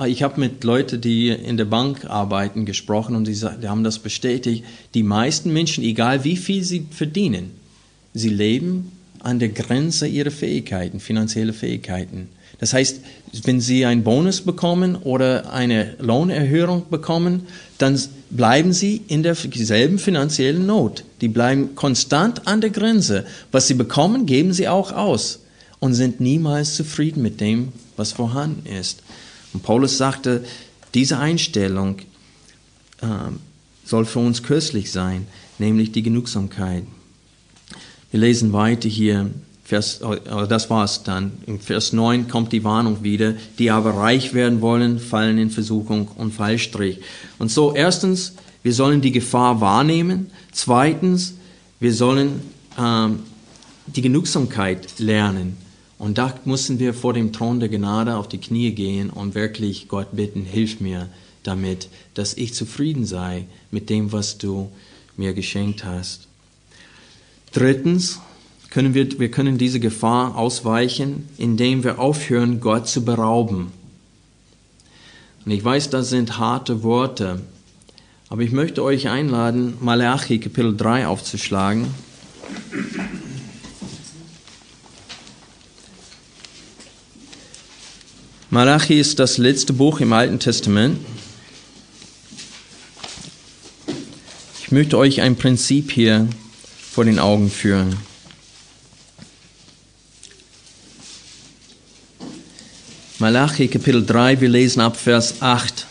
äh, 0.00 0.08
ich 0.08 0.22
habe 0.22 0.40
mit 0.40 0.64
Leuten, 0.64 1.00
die 1.00 1.28
in 1.28 1.56
der 1.56 1.66
Bank 1.66 2.06
arbeiten, 2.06 2.64
gesprochen 2.64 3.14
und 3.16 3.26
die 3.28 3.68
haben 3.68 3.84
das 3.84 3.98
bestätigt. 3.98 4.64
Die 4.94 5.02
meisten 5.02 5.52
Menschen, 5.52 5.84
egal 5.84 6.24
wie 6.24 6.36
viel 6.36 6.64
sie 6.64 6.86
verdienen, 6.90 7.50
sie 8.14 8.30
leben 8.30 8.92
an 9.20 9.38
der 9.38 9.50
Grenze 9.50 10.06
ihrer 10.06 10.30
Fähigkeiten, 10.30 11.00
finanzielle 11.00 11.52
Fähigkeiten. 11.52 12.28
Das 12.58 12.72
heißt, 12.72 13.00
wenn 13.44 13.60
Sie 13.60 13.84
einen 13.84 14.02
Bonus 14.02 14.40
bekommen 14.40 14.96
oder 14.96 15.52
eine 15.52 15.94
Lohnerhöhung 15.98 16.86
bekommen, 16.90 17.46
dann 17.78 18.00
bleiben 18.30 18.72
Sie 18.72 19.02
in 19.08 19.22
derselben 19.22 19.98
finanziellen 19.98 20.66
Not. 20.66 21.04
Die 21.20 21.28
bleiben 21.28 21.74
konstant 21.74 22.46
an 22.46 22.60
der 22.60 22.70
Grenze. 22.70 23.26
Was 23.52 23.68
Sie 23.68 23.74
bekommen, 23.74 24.24
geben 24.26 24.52
Sie 24.52 24.68
auch 24.68 24.92
aus 24.92 25.40
und 25.80 25.94
sind 25.94 26.20
niemals 26.20 26.76
zufrieden 26.76 27.22
mit 27.22 27.40
dem, 27.40 27.72
was 27.96 28.12
vorhanden 28.12 28.66
ist. 28.66 29.02
Und 29.52 29.62
Paulus 29.62 29.98
sagte, 29.98 30.44
diese 30.94 31.18
Einstellung 31.18 31.98
äh, 33.02 33.06
soll 33.84 34.06
für 34.06 34.20
uns 34.20 34.42
köstlich 34.42 34.90
sein, 34.90 35.26
nämlich 35.58 35.92
die 35.92 36.02
Genugsamkeit. 36.02 36.84
Wir 38.10 38.20
lesen 38.20 38.52
weiter 38.52 38.88
hier, 38.88 39.30
Vers, 39.66 40.00
das 40.48 40.70
war's 40.70 41.02
dann. 41.02 41.32
Im 41.44 41.58
Vers 41.58 41.92
9 41.92 42.28
kommt 42.28 42.52
die 42.52 42.62
Warnung 42.62 43.02
wieder, 43.02 43.34
die 43.58 43.72
aber 43.72 43.96
reich 43.96 44.32
werden 44.32 44.60
wollen, 44.60 45.00
fallen 45.00 45.38
in 45.38 45.50
Versuchung 45.50 46.06
und 46.14 46.32
Fallstrich. 46.32 47.00
Und 47.40 47.50
so, 47.50 47.74
erstens, 47.74 48.34
wir 48.62 48.72
sollen 48.72 49.00
die 49.00 49.10
Gefahr 49.10 49.60
wahrnehmen. 49.60 50.30
Zweitens, 50.52 51.34
wir 51.80 51.92
sollen 51.92 52.42
ähm, 52.78 53.24
die 53.86 54.02
Genugsamkeit 54.02 55.00
lernen. 55.00 55.56
Und 55.98 56.18
da 56.18 56.32
müssen 56.44 56.78
wir 56.78 56.94
vor 56.94 57.12
dem 57.12 57.32
Thron 57.32 57.58
der 57.58 57.68
Gnade 57.68 58.16
auf 58.16 58.28
die 58.28 58.38
Knie 58.38 58.70
gehen 58.70 59.10
und 59.10 59.34
wirklich 59.34 59.88
Gott 59.88 60.08
bitten, 60.12 60.44
hilf 60.44 60.78
mir 60.78 61.08
damit, 61.42 61.88
dass 62.14 62.34
ich 62.34 62.54
zufrieden 62.54 63.04
sei 63.04 63.46
mit 63.72 63.90
dem, 63.90 64.12
was 64.12 64.38
du 64.38 64.70
mir 65.16 65.34
geschenkt 65.34 65.84
hast. 65.84 66.28
Drittens, 67.52 68.20
können 68.76 68.92
wir, 68.92 69.18
wir 69.18 69.30
können 69.30 69.56
diese 69.56 69.80
Gefahr 69.80 70.36
ausweichen, 70.36 71.30
indem 71.38 71.82
wir 71.82 71.98
aufhören, 71.98 72.60
Gott 72.60 72.86
zu 72.86 73.06
berauben. 73.06 73.72
Und 75.46 75.50
ich 75.50 75.64
weiß, 75.64 75.88
das 75.88 76.10
sind 76.10 76.36
harte 76.36 76.82
Worte, 76.82 77.40
aber 78.28 78.42
ich 78.42 78.52
möchte 78.52 78.82
euch 78.82 79.08
einladen, 79.08 79.78
Malachi 79.80 80.38
Kapitel 80.40 80.76
3 80.76 81.06
aufzuschlagen. 81.06 81.86
Malachi 88.50 89.00
ist 89.00 89.18
das 89.18 89.38
letzte 89.38 89.72
Buch 89.72 90.00
im 90.00 90.12
Alten 90.12 90.38
Testament. 90.38 90.98
Ich 94.60 94.70
möchte 94.70 94.98
euch 94.98 95.22
ein 95.22 95.36
Prinzip 95.36 95.92
hier 95.92 96.28
vor 96.92 97.06
den 97.06 97.18
Augen 97.18 97.50
führen. 97.50 97.96
Malachi 103.18 103.68
Kapitel 103.68 104.04
3, 104.04 104.40
wir 104.40 104.48
lesen 104.48 104.80
ab 104.80 104.96
Vers 104.96 105.36
8. 105.40 105.86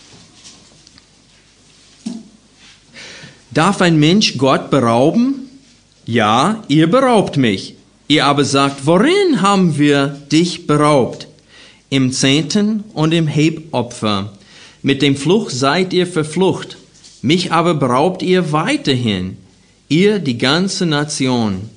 Darf 3.51 3.81
ein 3.81 3.99
Mensch 3.99 4.37
Gott 4.37 4.69
berauben? 4.69 5.49
Ja, 6.05 6.63
ihr 6.67 6.89
beraubt 6.89 7.37
mich. 7.37 7.75
Ihr 8.07 8.25
aber 8.25 8.45
sagt, 8.45 8.85
worin 8.85 9.41
haben 9.41 9.77
wir 9.77 10.07
dich 10.31 10.67
beraubt? 10.67 11.27
im 11.89 12.11
Zehnten 12.11 12.83
und 12.93 13.13
im 13.13 13.27
Hebopfer. 13.27 14.33
Mit 14.81 15.01
dem 15.01 15.15
Fluch 15.15 15.49
seid 15.49 15.93
ihr 15.93 16.07
verflucht, 16.07 16.77
mich 17.21 17.51
aber 17.51 17.73
beraubt 17.73 18.21
ihr 18.21 18.51
weiterhin, 18.51 19.37
ihr 19.87 20.19
die 20.19 20.37
ganze 20.37 20.85
Nation. 20.85 21.69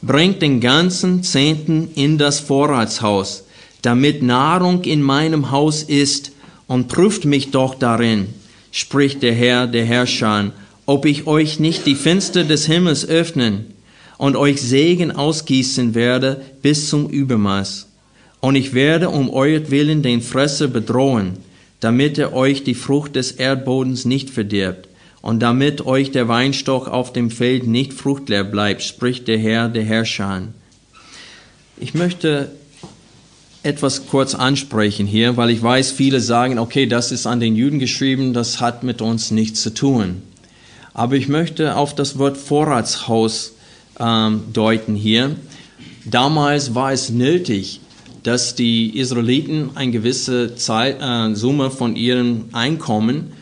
Bringt 0.00 0.42
den 0.42 0.60
ganzen 0.60 1.22
Zehnten 1.22 1.90
in 1.94 2.18
das 2.18 2.40
Vorratshaus, 2.40 3.44
damit 3.82 4.22
Nahrung 4.22 4.82
in 4.82 5.02
meinem 5.02 5.50
Haus 5.50 5.82
ist, 5.82 6.32
und 6.66 6.88
prüft 6.88 7.24
mich 7.24 7.50
doch 7.50 7.74
darin, 7.74 8.26
spricht 8.72 9.22
der 9.22 9.34
Herr 9.34 9.66
der 9.66 9.86
Herrscher, 9.86 10.52
ob 10.84 11.06
ich 11.06 11.26
euch 11.26 11.58
nicht 11.58 11.86
die 11.86 11.94
Fenster 11.94 12.44
des 12.44 12.66
Himmels 12.66 13.08
öffnen 13.08 13.72
und 14.18 14.36
euch 14.36 14.60
Segen 14.60 15.10
ausgießen 15.10 15.94
werde 15.94 16.42
bis 16.60 16.90
zum 16.90 17.08
Übermaß 17.08 17.88
und 18.40 18.54
ich 18.54 18.74
werde 18.74 19.10
um 19.10 19.30
euretwillen 19.30 20.02
den 20.02 20.20
Fresser 20.20 20.68
bedrohen, 20.68 21.38
damit 21.80 22.18
er 22.18 22.32
euch 22.32 22.64
die 22.64 22.74
Frucht 22.74 23.16
des 23.16 23.32
Erdbodens 23.32 24.04
nicht 24.04 24.30
verdirbt, 24.30 24.88
und 25.20 25.40
damit 25.40 25.84
euch 25.84 26.12
der 26.12 26.28
Weinstock 26.28 26.88
auf 26.88 27.12
dem 27.12 27.30
Feld 27.30 27.66
nicht 27.66 27.92
fruchtleer 27.92 28.44
bleibt, 28.44 28.82
spricht 28.82 29.26
der 29.26 29.38
Herr, 29.38 29.68
der 29.68 29.84
Herrscher. 29.84 30.42
Ich 31.76 31.94
möchte 31.94 32.50
etwas 33.68 34.06
kurz 34.06 34.34
ansprechen 34.34 35.06
hier, 35.06 35.36
weil 35.36 35.50
ich 35.50 35.62
weiß, 35.62 35.92
viele 35.92 36.20
sagen, 36.20 36.58
okay, 36.58 36.86
das 36.86 37.12
ist 37.12 37.26
an 37.26 37.38
den 37.38 37.54
Juden 37.54 37.78
geschrieben, 37.78 38.32
das 38.32 38.60
hat 38.60 38.82
mit 38.82 39.02
uns 39.02 39.30
nichts 39.30 39.62
zu 39.62 39.74
tun. 39.74 40.22
Aber 40.94 41.16
ich 41.16 41.28
möchte 41.28 41.76
auf 41.76 41.94
das 41.94 42.18
Wort 42.18 42.38
Vorratshaus 42.38 43.52
ähm, 44.00 44.44
deuten 44.54 44.94
hier. 44.94 45.36
Damals 46.06 46.74
war 46.74 46.92
es 46.92 47.10
nötig, 47.10 47.80
dass 48.22 48.54
die 48.54 48.98
Israeliten 48.98 49.70
eine 49.74 49.92
gewisse 49.92 50.56
Zeit, 50.56 50.96
äh, 51.00 51.34
Summe 51.34 51.70
von 51.70 51.94
ihrem 51.94 52.46
Einkommen 52.52 53.32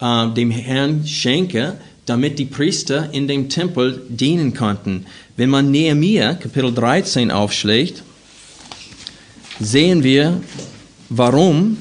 äh, 0.00 0.28
dem 0.28 0.52
Herrn 0.52 1.06
schenken, 1.06 1.72
damit 2.06 2.38
die 2.38 2.44
Priester 2.44 3.08
in 3.12 3.26
dem 3.26 3.48
Tempel 3.48 4.00
dienen 4.08 4.54
konnten. 4.54 5.06
Wenn 5.36 5.50
man 5.50 5.72
Nehemiah 5.72 6.34
Kapitel 6.34 6.72
13 6.72 7.32
aufschlägt, 7.32 8.04
sehen 9.60 10.02
wir, 10.02 10.40
warum, 11.08 11.78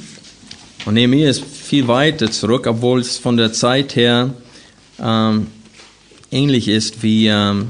und 0.85 0.93
Nehemiah 0.95 1.29
ist 1.29 1.43
viel 1.43 1.87
weiter 1.87 2.31
zurück, 2.31 2.67
obwohl 2.67 3.01
es 3.01 3.17
von 3.17 3.37
der 3.37 3.53
Zeit 3.53 3.95
her 3.95 4.33
ähm, 4.99 5.47
ähnlich 6.31 6.67
ist 6.67 7.03
wie 7.03 7.27
ähm, 7.27 7.69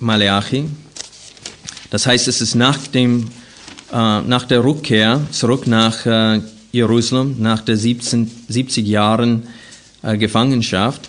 Malachi. 0.00 0.64
Das 1.90 2.06
heißt, 2.06 2.28
es 2.28 2.40
ist 2.40 2.54
nach 2.54 2.86
dem 2.86 3.28
äh, 3.92 4.20
nach 4.20 4.44
der 4.44 4.64
Rückkehr 4.64 5.20
zurück 5.30 5.66
nach 5.66 6.06
äh, 6.06 6.40
Jerusalem, 6.72 7.36
nach 7.38 7.60
der 7.60 7.76
17, 7.76 8.30
70 8.48 8.86
Jahren 8.86 9.46
äh, 10.02 10.16
Gefangenschaft. 10.18 11.08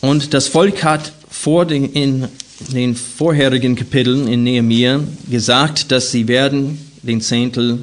Und 0.00 0.34
das 0.34 0.48
Volk 0.48 0.84
hat 0.84 1.12
vor 1.30 1.64
den, 1.64 1.92
in 1.92 2.28
den 2.60 2.94
vorherigen 2.94 3.76
Kapiteln 3.76 4.28
in 4.28 4.42
Nehemiah 4.42 5.00
gesagt, 5.30 5.92
dass 5.92 6.10
sie 6.10 6.26
werden 6.28 6.78
den 7.02 7.20
Zehntel 7.20 7.80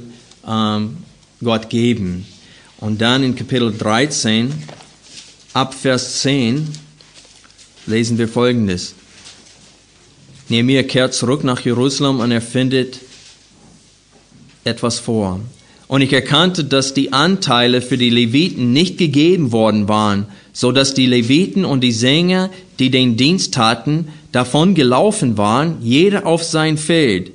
ähm, 0.47 0.97
Gott 1.43 1.69
geben. 1.69 2.25
Und 2.79 3.01
dann 3.01 3.23
in 3.23 3.35
Kapitel 3.35 3.73
13, 3.75 4.51
ab 5.53 5.73
Vers 5.73 6.21
10, 6.21 6.67
lesen 7.85 8.17
wir 8.17 8.27
Folgendes. 8.27 8.95
Nehemiah 10.49 10.83
kehrt 10.83 11.13
zurück 11.13 11.43
nach 11.43 11.61
Jerusalem 11.61 12.19
und 12.19 12.31
er 12.31 12.41
findet 12.41 12.99
etwas 14.63 14.99
vor. 14.99 15.39
Und 15.87 16.01
ich 16.01 16.11
erkannte, 16.11 16.63
dass 16.63 16.93
die 16.93 17.13
Anteile 17.13 17.81
für 17.81 17.97
die 17.97 18.09
Leviten 18.09 18.73
nicht 18.73 18.97
gegeben 18.97 19.51
worden 19.51 19.87
waren, 19.87 20.25
so 20.51 20.71
dass 20.71 20.93
die 20.93 21.05
Leviten 21.05 21.65
und 21.65 21.81
die 21.81 21.91
Sänger, 21.91 22.49
die 22.79 22.89
den 22.89 23.15
Dienst 23.15 23.53
taten, 23.53 24.07
davon 24.33 24.75
gelaufen 24.75 25.37
waren, 25.37 25.77
jeder 25.81 26.25
auf 26.25 26.43
sein 26.43 26.77
Feld. 26.77 27.31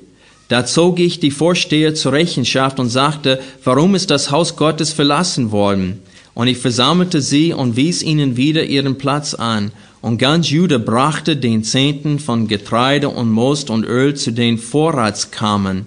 Da 0.49 0.65
zog 0.65 0.99
ich 0.99 1.19
die 1.19 1.31
Vorsteher 1.31 1.95
zur 1.95 2.11
Rechenschaft 2.13 2.79
und 2.79 2.89
sagte, 2.89 3.39
warum 3.63 3.95
ist 3.95 4.11
das 4.11 4.29
Haus 4.29 4.55
Gottes 4.55 4.93
verlassen 4.93 5.51
worden? 5.51 5.99
Und 6.33 6.47
ich 6.47 6.57
versammelte 6.57 7.21
sie 7.21 7.53
und 7.53 7.75
wies 7.75 8.03
ihnen 8.03 8.37
wieder 8.37 8.63
ihren 8.63 8.97
Platz 8.97 9.33
an. 9.33 9.71
Und 10.01 10.17
ganz 10.17 10.49
Juda 10.49 10.77
brachte 10.77 11.35
den 11.35 11.63
Zehnten 11.63 12.19
von 12.19 12.47
Getreide 12.47 13.09
und 13.09 13.29
Most 13.29 13.69
und 13.69 13.83
Öl 13.83 14.15
zu 14.15 14.31
den 14.31 14.57
Vorratskammern. 14.57 15.85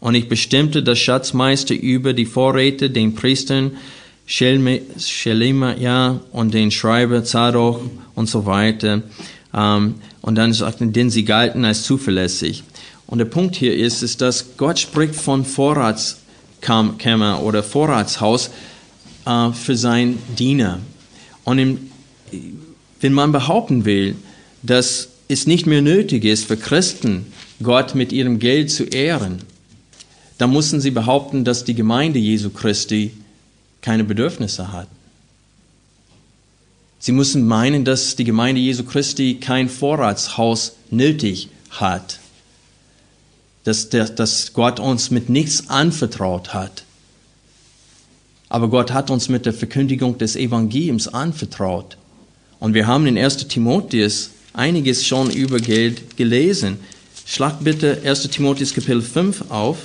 Und 0.00 0.14
ich 0.14 0.28
bestimmte 0.28 0.82
das 0.82 0.98
Schatzmeister 0.98 1.74
über 1.74 2.12
die 2.12 2.26
Vorräte, 2.26 2.90
den 2.90 3.14
Priestern 3.14 3.72
Shelema 4.26 6.20
und 6.32 6.54
den 6.54 6.70
Schreiber 6.70 7.24
Zadok 7.24 7.82
und 8.14 8.28
so 8.28 8.46
weiter. 8.46 9.02
Ähm, 9.54 9.94
und 10.22 10.36
dann 10.36 10.52
sagten, 10.52 10.92
denn 10.92 11.10
sie 11.10 11.24
galten 11.24 11.64
als 11.64 11.82
zuverlässig. 11.82 12.64
Und 13.06 13.18
der 13.18 13.26
Punkt 13.26 13.56
hier 13.56 13.76
ist, 13.76 14.02
ist, 14.02 14.20
dass 14.20 14.56
Gott 14.56 14.78
spricht 14.78 15.16
von 15.16 15.44
Vorratskammer 15.44 17.42
oder 17.42 17.62
Vorratshaus 17.62 18.50
äh, 19.26 19.50
für 19.52 19.76
sein 19.76 20.18
Diener. 20.38 20.78
Und 21.44 21.58
im, 21.58 21.90
wenn 23.00 23.12
man 23.12 23.32
behaupten 23.32 23.84
will, 23.84 24.16
dass 24.62 25.08
es 25.28 25.46
nicht 25.46 25.66
mehr 25.66 25.82
nötig 25.82 26.24
ist 26.24 26.46
für 26.46 26.56
Christen, 26.56 27.26
Gott 27.62 27.94
mit 27.94 28.12
ihrem 28.12 28.38
Geld 28.38 28.70
zu 28.70 28.84
ehren, 28.84 29.42
dann 30.38 30.50
mussten 30.50 30.80
sie 30.80 30.90
behaupten, 30.90 31.44
dass 31.44 31.64
die 31.64 31.74
Gemeinde 31.74 32.18
Jesu 32.18 32.50
Christi 32.50 33.12
keine 33.80 34.04
Bedürfnisse 34.04 34.72
hat. 34.72 34.88
Sie 37.04 37.10
müssen 37.10 37.48
meinen, 37.48 37.84
dass 37.84 38.14
die 38.14 38.22
Gemeinde 38.22 38.60
Jesu 38.60 38.84
Christi 38.84 39.38
kein 39.40 39.68
Vorratshaus 39.68 40.76
nötig 40.88 41.48
hat, 41.70 42.20
dass, 43.64 43.88
dass 43.88 44.52
Gott 44.52 44.78
uns 44.78 45.10
mit 45.10 45.28
nichts 45.28 45.68
anvertraut 45.68 46.54
hat. 46.54 46.84
Aber 48.48 48.68
Gott 48.68 48.92
hat 48.92 49.10
uns 49.10 49.28
mit 49.28 49.46
der 49.46 49.52
Verkündigung 49.52 50.16
des 50.16 50.36
Evangeliums 50.36 51.08
anvertraut. 51.08 51.96
Und 52.60 52.72
wir 52.72 52.86
haben 52.86 53.08
in 53.08 53.18
1 53.18 53.48
Timotheus 53.48 54.30
einiges 54.52 55.04
schon 55.04 55.28
über 55.28 55.58
Geld 55.58 56.16
gelesen. 56.16 56.78
Schlag 57.26 57.64
bitte 57.64 58.00
1 58.04 58.28
Timotheus 58.28 58.74
Kapitel 58.74 59.02
5 59.02 59.50
auf. 59.50 59.78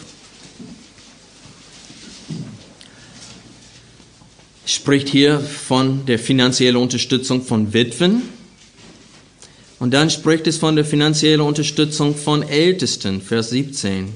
Spricht 4.68 5.08
hier 5.08 5.40
von 5.40 6.06
der 6.06 6.20
finanziellen 6.20 6.76
Unterstützung 6.76 7.42
von 7.42 7.74
Witwen. 7.74 8.22
Und 9.80 9.94
dann 9.94 10.10
spricht 10.10 10.46
es 10.46 10.58
von 10.58 10.76
der 10.76 10.84
finanziellen 10.84 11.42
Unterstützung 11.42 12.16
von 12.16 12.44
Ältesten, 12.44 13.22
Vers 13.22 13.52
17. 13.52 14.10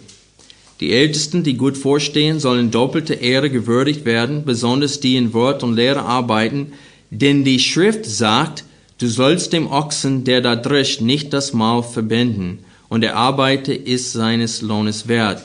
Die 0.81 0.91
Ältesten, 0.91 1.43
die 1.43 1.53
gut 1.53 1.77
vorstehen, 1.77 2.39
sollen 2.39 2.69
doppelte 2.69 3.13
Ehre 3.13 3.49
gewürdigt 3.49 4.03
werden, 4.03 4.43
besonders 4.43 4.99
die 4.99 5.15
in 5.15 5.33
Wort 5.33 5.63
und 5.63 5.75
Lehre 5.75 6.01
arbeiten, 6.01 6.73
denn 7.11 7.45
die 7.45 7.59
Schrift 7.59 8.05
sagt, 8.05 8.65
du 8.97 9.07
sollst 9.07 9.53
dem 9.53 9.67
Ochsen, 9.67 10.23
der 10.23 10.41
da 10.41 10.55
drischt, 10.55 10.99
nicht 11.01 11.31
das 11.33 11.53
Maul 11.53 11.83
verbinden, 11.83 12.59
und 12.89 13.01
der 13.01 13.15
Arbeiter 13.15 13.73
ist 13.73 14.11
seines 14.11 14.61
Lohnes 14.61 15.07
wert. 15.07 15.43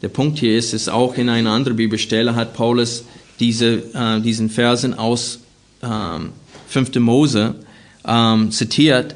Der 0.00 0.08
Punkt 0.08 0.38
hier 0.38 0.56
ist, 0.56 0.72
ist 0.72 0.88
auch 0.88 1.16
in 1.16 1.28
einer 1.28 1.50
anderen 1.50 1.76
Bibelstelle 1.76 2.36
hat 2.36 2.54
Paulus 2.54 3.04
diese, 3.40 3.82
äh, 3.94 4.20
diesen 4.20 4.50
Versen 4.50 4.94
aus 4.94 5.40
ähm, 5.82 6.30
5. 6.68 6.96
Mose 6.96 7.54
ähm, 8.06 8.50
zitiert. 8.50 9.14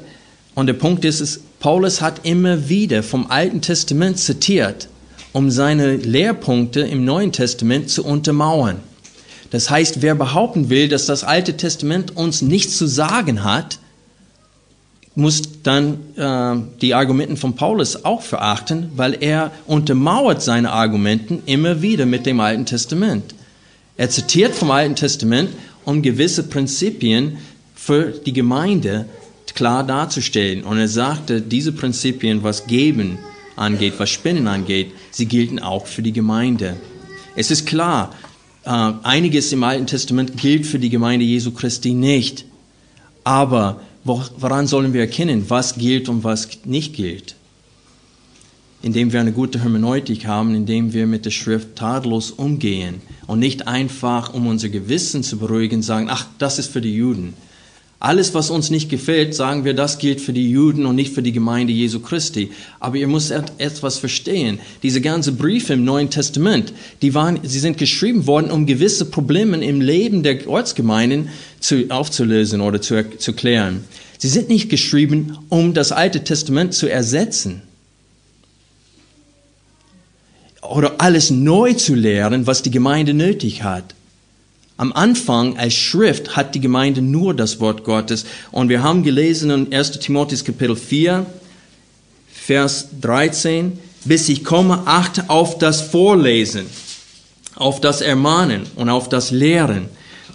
Und 0.55 0.67
der 0.67 0.73
Punkt 0.73 1.05
ist, 1.05 1.19
ist, 1.19 1.41
Paulus 1.59 2.01
hat 2.01 2.25
immer 2.25 2.69
wieder 2.69 3.03
vom 3.03 3.31
Alten 3.31 3.61
Testament 3.61 4.19
zitiert, 4.19 4.89
um 5.31 5.49
seine 5.49 5.95
Lehrpunkte 5.95 6.81
im 6.81 7.05
Neuen 7.05 7.31
Testament 7.31 7.89
zu 7.89 8.03
untermauern. 8.03 8.77
Das 9.49 9.69
heißt, 9.69 10.01
wer 10.01 10.15
behaupten 10.15 10.69
will, 10.69 10.89
dass 10.89 11.05
das 11.05 11.23
Alte 11.23 11.55
Testament 11.55 12.17
uns 12.17 12.41
nichts 12.41 12.77
zu 12.77 12.87
sagen 12.87 13.43
hat, 13.43 13.79
muss 15.15 15.43
dann 15.61 15.99
äh, 16.15 16.55
die 16.81 16.95
Argumenten 16.95 17.37
von 17.37 17.55
Paulus 17.55 18.03
auch 18.03 18.23
verachten, 18.23 18.91
weil 18.95 19.15
er 19.21 19.51
untermauert 19.67 20.41
seine 20.41 20.71
Argumenten 20.71 21.43
immer 21.45 21.81
wieder 21.83 22.05
mit 22.05 22.25
dem 22.25 22.39
Alten 22.39 22.65
Testament. 22.65 23.35
Er 23.95 24.09
zitiert 24.09 24.55
vom 24.55 24.71
Alten 24.71 24.95
Testament, 24.95 25.49
um 25.85 26.01
gewisse 26.01 26.43
Prinzipien 26.43 27.37
für 27.75 28.11
die 28.11 28.33
Gemeinde 28.33 29.05
klar 29.53 29.85
darzustellen. 29.85 30.63
Und 30.63 30.77
er 30.77 30.87
sagte, 30.87 31.41
diese 31.41 31.71
Prinzipien, 31.71 32.43
was 32.43 32.65
Geben 32.65 33.19
angeht, 33.55 33.93
was 33.97 34.09
Spenden 34.09 34.47
angeht, 34.47 34.91
sie 35.11 35.27
gelten 35.27 35.59
auch 35.59 35.85
für 35.85 36.01
die 36.01 36.13
Gemeinde. 36.13 36.77
Es 37.35 37.51
ist 37.51 37.67
klar, 37.67 38.13
äh, 38.65 38.69
einiges 39.03 39.51
im 39.51 39.63
Alten 39.63 39.87
Testament 39.87 40.37
gilt 40.37 40.65
für 40.65 40.79
die 40.79 40.89
Gemeinde 40.89 41.25
Jesu 41.25 41.51
Christi 41.51 41.93
nicht. 41.93 42.45
Aber 43.23 43.81
woran 44.03 44.67
sollen 44.67 44.93
wir 44.93 45.01
erkennen, 45.01 45.45
was 45.49 45.75
gilt 45.75 46.09
und 46.09 46.23
was 46.23 46.49
nicht 46.65 46.95
gilt? 46.95 47.35
Indem 48.83 49.13
wir 49.13 49.21
eine 49.21 49.31
gute 49.31 49.63
Hermeneutik 49.63 50.27
haben, 50.27 50.53
indem 50.53 50.91
wir 50.93 51.07
mit 51.07 51.25
der 51.25 51.31
Schrift 51.31 51.77
tadellos 51.77 52.31
umgehen 52.31 53.01
und 53.27 53.39
nicht 53.39 53.65
einfach, 53.65 54.33
um 54.33 54.45
unser 54.45 54.67
Gewissen 54.67 55.23
zu 55.23 55.37
beruhigen, 55.37 55.81
sagen, 55.81 56.07
ach, 56.09 56.27
das 56.37 56.59
ist 56.59 56.71
für 56.71 56.81
die 56.81 56.93
Juden. 56.93 57.33
Alles, 57.99 58.33
was 58.33 58.49
uns 58.49 58.69
nicht 58.69 58.89
gefällt, 58.89 59.33
sagen 59.33 59.63
wir, 59.63 59.73
das 59.73 59.97
gilt 59.97 60.19
für 60.19 60.33
die 60.33 60.51
Juden 60.51 60.85
und 60.85 60.97
nicht 60.97 61.13
für 61.13 61.23
die 61.23 61.31
Gemeinde 61.31 61.71
Jesu 61.71 62.01
Christi. 62.01 62.51
Aber 62.81 62.97
ihr 62.97 63.07
müsst 63.07 63.31
etwas 63.31 63.97
verstehen. 63.97 64.59
Diese 64.83 64.99
ganzen 64.99 65.37
Briefe 65.37 65.71
im 65.71 65.85
Neuen 65.85 66.09
Testament, 66.09 66.73
die 67.01 67.13
waren, 67.13 67.39
sie 67.43 67.59
sind 67.59 67.77
geschrieben 67.77 68.27
worden, 68.27 68.51
um 68.51 68.65
gewisse 68.65 69.05
Probleme 69.05 69.63
im 69.65 69.79
Leben 69.79 70.21
der 70.21 70.45
Ortsgemeinden 70.45 71.29
zu, 71.61 71.85
aufzulösen 71.87 72.59
oder 72.59 72.81
zu, 72.81 73.17
zu 73.17 73.31
klären. 73.31 73.85
Sie 74.17 74.27
sind 74.27 74.49
nicht 74.49 74.69
geschrieben, 74.69 75.37
um 75.47 75.73
das 75.73 75.93
Alte 75.93 76.25
Testament 76.25 76.73
zu 76.73 76.91
ersetzen 76.91 77.61
oder 80.73 80.95
alles 80.97 81.29
neu 81.29 81.73
zu 81.73 81.93
lehren, 81.93 82.47
was 82.47 82.63
die 82.63 82.71
Gemeinde 82.71 83.13
nötig 83.13 83.61
hat. 83.61 83.93
Am 84.75 84.91
Anfang 84.91 85.55
als 85.55 85.75
Schrift 85.75 86.35
hat 86.35 86.55
die 86.55 86.61
Gemeinde 86.61 86.99
nur 86.99 87.35
das 87.35 87.59
Wort 87.59 87.83
Gottes. 87.83 88.25
Und 88.51 88.69
wir 88.69 88.81
haben 88.81 89.03
gelesen 89.03 89.51
in 89.51 89.71
1 89.71 89.99
Timotheus 89.99 90.43
Kapitel 90.43 90.75
4, 90.75 91.27
Vers 92.27 92.87
13, 92.99 93.77
bis 94.05 94.27
ich 94.29 94.43
komme, 94.43 94.81
achte 94.85 95.29
auf 95.29 95.59
das 95.59 95.79
Vorlesen, 95.79 96.65
auf 97.55 97.79
das 97.79 98.01
Ermahnen 98.01 98.63
und 98.75 98.89
auf 98.89 99.09
das 99.09 99.29
Lehren. 99.29 99.89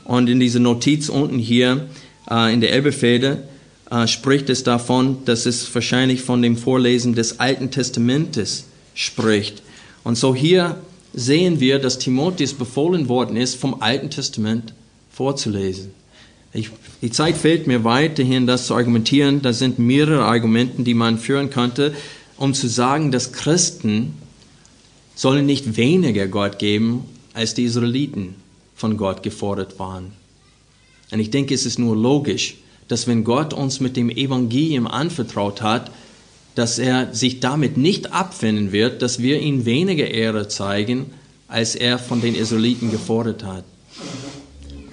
Und 0.05 0.29
in 0.29 0.38
dieser 0.38 0.61
Notiz 0.61 1.09
unten 1.09 1.41
hier 1.41 1.89
äh, 2.30 2.55
in 2.55 2.61
der 2.61 2.70
Elbefede 2.72 3.43
äh, 3.91 4.07
spricht 4.07 4.49
es 4.51 4.62
davon, 4.62 5.24
dass 5.24 5.47
es 5.47 5.74
wahrscheinlich 5.74 6.22
von 6.22 6.43
dem 6.43 6.57
Vorlesen 6.57 7.16
des 7.16 7.41
Alten 7.41 7.72
Testamentes 7.72 8.66
spricht. 8.95 9.62
Und 10.05 10.16
so 10.16 10.34
hier 10.34 10.80
sehen 11.12 11.61
wir, 11.61 11.78
dass 11.78 11.99
Timotheus 11.99 12.55
befohlen 12.55 13.09
worden 13.09 13.36
ist, 13.36 13.57
vom 13.57 13.82
Alten 13.82 14.11
Testament 14.11 14.72
vorzulesen. 15.11 15.90
Ich, 16.53 16.70
die 17.03 17.11
Zeit 17.11 17.36
fehlt 17.36 17.66
mir 17.66 17.84
weiterhin, 17.84 18.46
das 18.46 18.66
zu 18.66 18.74
argumentieren. 18.74 19.42
Da 19.42 19.53
sind 19.53 19.78
mehrere 19.78 20.24
Argumente, 20.24 20.82
die 20.82 20.94
man 20.94 21.18
führen 21.18 21.51
könnte, 21.51 21.94
um 22.36 22.55
zu 22.55 22.68
sagen, 22.68 23.12
dass 23.12 23.32
Christen 23.32 24.14
sollen 25.14 25.46
nicht 25.46 25.76
weniger 25.76 26.28
Gott 26.28 26.59
geben, 26.59 27.05
als 27.34 27.55
die 27.55 27.64
Israeliten 27.64 28.36
von 28.74 28.96
Gott 28.96 29.22
gefordert 29.22 29.78
waren. 29.78 30.12
Und 31.11 31.20
ich 31.20 31.30
denke, 31.30 31.55
es 31.55 31.66
ist 31.66 31.78
nur 31.78 31.96
logisch, 31.96 32.57
dass 32.86 33.07
wenn 33.07 33.24
Gott 33.24 33.53
uns 33.53 33.80
mit 33.80 33.96
dem 33.96 34.11
Evangelium 34.11 34.86
anvertraut 34.86 35.62
hat, 35.62 35.90
dass 36.59 36.81
er 36.81 37.15
sich 37.15 37.39
damit 37.39 37.77
nicht 37.77 38.13
abfinden 38.13 38.73
wird, 38.73 39.01
dass 39.01 39.21
wir 39.21 39.41
ihm 39.41 39.65
weniger 39.65 40.11
Ehre 40.11 40.49
zeigen, 40.49 41.07
als 41.47 41.77
er 41.77 42.01
von 42.01 42.21
den 42.21 42.35
Israeliten 42.35 42.91
gefordert 42.91 43.45
hat. 43.45 43.63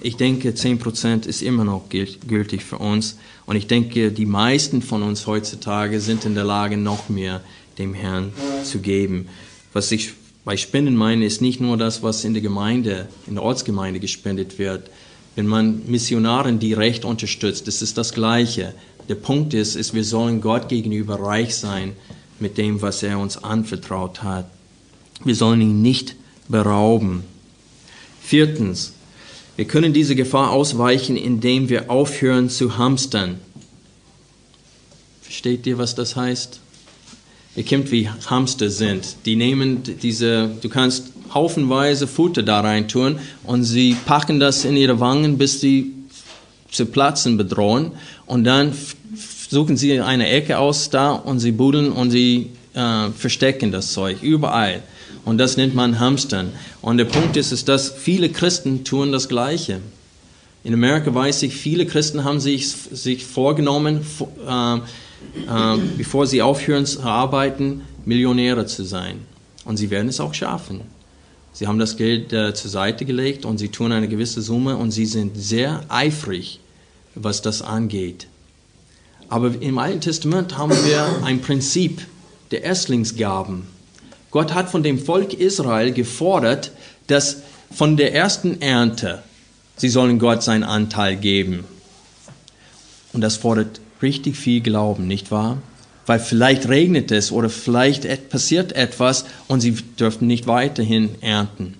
ich 0.04 0.16
denke, 0.16 0.52
10% 0.52 1.26
ist 1.26 1.42
immer 1.42 1.64
noch 1.64 1.90
gültig 1.90 2.64
für 2.64 2.78
uns. 2.78 3.18
Und 3.48 3.56
ich 3.56 3.66
denke, 3.66 4.12
die 4.12 4.28
meisten 4.28 4.84
von 4.84 5.02
uns 5.02 5.26
heutzutage 5.26 6.00
sind 6.02 6.26
in 6.26 6.36
der 6.36 6.44
Lage, 6.44 6.78
noch 6.78 7.10
mehr 7.10 7.42
dem 7.80 7.96
Herrn 7.96 8.32
zu 8.64 8.78
geben. 8.78 9.28
Was 9.74 9.92
ich 9.92 10.14
bei 10.44 10.58
Spenden 10.58 10.96
meine, 10.96 11.26
ist 11.26 11.42
nicht 11.42 11.62
nur 11.62 11.78
das, 11.78 12.04
was 12.04 12.24
in 12.26 12.34
der 12.34 12.44
Gemeinde, 12.44 13.08
in 13.26 13.34
der 13.34 13.44
Ortsgemeinde 13.44 14.00
gespendet 14.00 14.60
wird. 14.60 14.92
Wenn 15.36 15.48
man 15.48 15.82
Missionaren 15.88 16.60
direkt 16.60 17.06
unterstützt, 17.06 17.68
das 17.68 17.82
ist 17.82 17.98
das 17.98 18.14
Gleiche. 18.14 18.76
Der 19.08 19.16
Punkt 19.16 19.54
ist, 19.54 19.76
ist, 19.76 19.94
wir 19.94 20.04
sollen 20.04 20.42
Gott 20.42 20.70
gegenüber 20.70 21.20
reich 21.20 21.56
sein 21.56 21.94
mit 22.40 22.58
dem, 22.58 22.82
was 22.82 23.04
er 23.04 23.20
uns 23.20 23.44
anvertraut 23.44 24.24
hat. 24.24 24.50
Wir 25.24 25.36
sollen 25.36 25.62
ihn 25.62 25.82
nicht 25.82 26.16
berauben. 26.48 27.24
Viertens, 28.22 28.94
wir 29.56 29.66
können 29.66 29.94
diese 29.94 30.16
Gefahr 30.16 30.52
ausweichen, 30.52 31.16
indem 31.16 31.70
wir 31.70 31.90
aufhören 31.90 32.50
zu 32.50 32.78
hamstern. 32.78 33.40
Versteht 35.22 35.66
ihr, 35.68 35.78
was 35.78 35.96
das 35.96 36.16
heißt? 36.16 36.60
Ihr 37.56 37.64
kennt, 37.64 37.92
wie 37.92 38.10
Hamster 38.10 38.70
sind. 38.70 39.16
Die 39.26 39.38
nehmen 39.38 39.82
diese, 40.02 40.52
du 40.62 40.68
kannst 40.68 41.14
haufenweise 41.34 42.06
Futter 42.06 42.44
da 42.44 42.60
rein 42.60 42.88
tun 42.88 43.20
und 43.44 43.64
sie 43.64 43.96
packen 44.06 44.40
das 44.40 44.66
in 44.66 44.76
ihre 44.76 45.00
Wangen, 45.00 45.38
bis 45.38 45.62
sie 45.62 45.95
zu 46.72 46.86
platzen 46.86 47.38
bedrohen 47.38 47.92
und 48.26 48.44
dann 48.44 48.74
suchen 49.50 49.78
sie 49.78 50.02
eine 50.02 50.30
Ecke 50.30 50.58
aus 50.58 50.90
da 50.90 51.12
und 51.12 51.40
sie 51.40 51.52
buddeln 51.52 51.92
und 51.92 52.12
sie 52.12 52.52
äh, 52.74 53.10
verstecken 53.12 53.72
das 53.72 53.94
Zeug 53.94 54.22
überall. 54.22 54.84
Und 55.24 55.40
das 55.40 55.58
nennt 55.58 55.74
man 55.74 56.00
Hamstern. 56.00 56.52
Und 56.82 56.98
der 56.98 57.06
Punkt 57.06 57.36
ist, 57.36 57.52
ist, 57.52 57.68
dass 57.68 57.90
viele 57.90 58.30
Christen 58.30 58.84
tun 58.84 59.12
das 59.12 59.28
Gleiche. 59.28 59.80
In 60.64 60.74
Amerika 60.74 61.14
weiß 61.14 61.44
ich, 61.44 61.56
viele 61.56 61.86
Christen 61.86 62.24
haben 62.24 62.40
sich, 62.40 62.68
sich 62.68 63.26
vorgenommen, 63.26 64.02
äh, 64.48 64.76
äh, 64.76 64.80
bevor 65.98 66.28
sie 66.28 66.42
aufhören 66.42 66.86
zu 66.86 67.02
arbeiten, 67.02 67.82
Millionäre 68.06 68.66
zu 68.66 68.84
sein. 68.84 69.20
Und 69.64 69.78
sie 69.78 69.90
werden 69.90 70.10
es 70.10 70.20
auch 70.20 70.34
schaffen. 70.34 70.82
Sie 71.56 71.68
haben 71.68 71.80
das 71.80 71.96
Geld 71.96 72.34
äh, 72.34 72.54
zur 72.54 72.70
Seite 72.70 73.06
gelegt 73.06 73.46
und 73.46 73.60
sie 73.60 73.70
tun 73.70 73.94
eine 73.94 74.10
gewisse 74.10 74.42
Summe 74.42 74.76
und 74.76 74.92
sie 74.92 75.06
sind 75.06 75.38
sehr 75.38 75.86
eifrig, 75.88 76.60
was 77.16 77.42
das 77.42 77.62
angeht. 77.62 78.28
Aber 79.30 79.54
im 79.62 79.78
Alten 79.78 80.02
Testament 80.02 80.58
haben 80.58 80.74
wir 80.74 81.24
ein 81.24 81.40
Prinzip 81.40 82.06
der 82.52 82.64
Erstlingsgaben. 82.64 83.68
Gott 84.32 84.54
hat 84.54 84.70
von 84.70 84.84
dem 84.84 85.00
Volk 85.00 85.34
Israel 85.34 85.94
gefordert, 85.94 86.74
dass 87.08 87.38
von 87.72 87.96
der 87.96 88.14
ersten 88.14 88.62
Ernte 88.62 89.24
sie 89.78 89.88
sollen 89.88 90.20
Gott 90.20 90.44
seinen 90.44 90.66
Anteil 90.66 91.16
geben. 91.16 91.64
Und 93.14 93.22
das 93.22 93.38
fordert 93.38 93.80
richtig 94.02 94.36
viel 94.36 94.60
Glauben, 94.60 95.08
nicht 95.08 95.32
wahr? 95.32 95.60
Weil 96.06 96.20
vielleicht 96.20 96.70
regnet 96.70 97.12
es 97.12 97.32
oder 97.32 97.50
vielleicht 97.50 98.30
passiert 98.30 98.74
etwas 98.74 99.26
und 99.48 99.62
sie 99.62 99.72
dürften 100.00 100.28
nicht 100.28 100.48
weiterhin 100.48 101.10
ernten. 101.22 101.76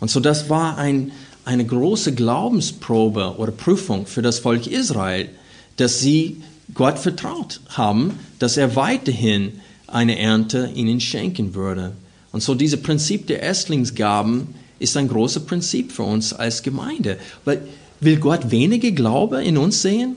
Und 0.00 0.10
so 0.10 0.20
das 0.20 0.48
war 0.48 0.78
ein, 0.78 1.12
eine 1.44 1.64
große 1.64 2.14
Glaubensprobe 2.14 3.36
oder 3.38 3.52
Prüfung 3.52 4.06
für 4.06 4.22
das 4.22 4.38
Volk 4.38 4.66
Israel, 4.66 5.28
dass 5.76 6.00
sie 6.00 6.42
Gott 6.72 6.98
vertraut 6.98 7.60
haben, 7.68 8.18
dass 8.38 8.56
er 8.56 8.76
weiterhin 8.76 9.60
eine 9.86 10.18
Ernte 10.18 10.70
ihnen 10.74 11.00
schenken 11.00 11.54
würde. 11.54 11.92
Und 12.32 12.42
so 12.42 12.54
dieses 12.54 12.80
Prinzip 12.82 13.26
der 13.26 13.42
Erstlingsgaben 13.42 14.54
ist 14.78 14.96
ein 14.96 15.08
großes 15.08 15.46
Prinzip 15.46 15.92
für 15.92 16.02
uns 16.02 16.32
als 16.32 16.62
Gemeinde. 16.62 17.18
Weil 17.44 17.62
will 18.00 18.18
Gott 18.18 18.50
wenige 18.50 18.92
Glaube 18.92 19.42
in 19.42 19.56
uns 19.56 19.82
sehen? 19.82 20.16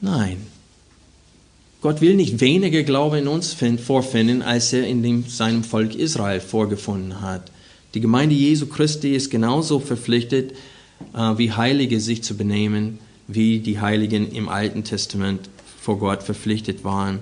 Nein. 0.00 0.38
Gott 1.80 2.00
will 2.00 2.14
nicht 2.14 2.40
weniger 2.40 2.82
Glaube 2.82 3.18
in 3.18 3.28
uns 3.28 3.56
vorfinden, 3.84 4.42
als 4.42 4.72
er 4.72 4.86
in 4.86 5.02
dem, 5.02 5.28
seinem 5.28 5.62
Volk 5.62 5.94
Israel 5.94 6.40
vorgefunden 6.40 7.20
hat. 7.20 7.52
Die 7.94 8.00
Gemeinde 8.00 8.34
Jesu 8.34 8.66
Christi 8.66 9.14
ist 9.14 9.30
genauso 9.30 9.78
verpflichtet, 9.78 10.52
äh, 11.14 11.38
wie 11.38 11.52
Heilige 11.52 12.00
sich 12.00 12.24
zu 12.24 12.36
benehmen, 12.36 12.98
wie 13.28 13.60
die 13.60 13.80
Heiligen 13.80 14.32
im 14.32 14.48
Alten 14.48 14.82
Testament 14.82 15.48
vor 15.80 15.98
Gott 15.98 16.24
verpflichtet 16.24 16.82
waren. 16.82 17.20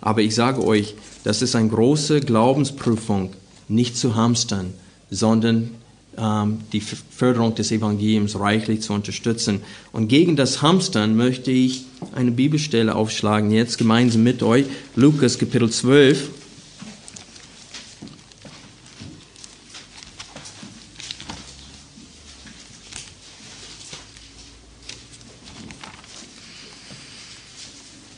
Aber 0.00 0.22
ich 0.22 0.34
sage 0.34 0.64
euch, 0.64 0.94
das 1.22 1.42
ist 1.42 1.54
eine 1.54 1.68
große 1.68 2.20
Glaubensprüfung, 2.20 3.32
nicht 3.68 3.96
zu 3.96 4.14
hamstern, 4.14 4.72
sondern 5.10 5.70
die 6.16 6.80
Förderung 6.80 7.54
des 7.54 7.72
Evangeliums 7.72 8.38
reichlich 8.38 8.82
zu 8.82 8.92
unterstützen. 8.92 9.60
Und 9.92 10.08
gegen 10.08 10.36
das 10.36 10.62
Hamstern 10.62 11.16
möchte 11.16 11.50
ich 11.50 11.84
eine 12.14 12.30
Bibelstelle 12.30 12.94
aufschlagen, 12.94 13.50
jetzt 13.50 13.78
gemeinsam 13.78 14.22
mit 14.22 14.42
euch, 14.42 14.66
Lukas 14.94 15.38
Kapitel 15.38 15.70
12. 15.70 16.30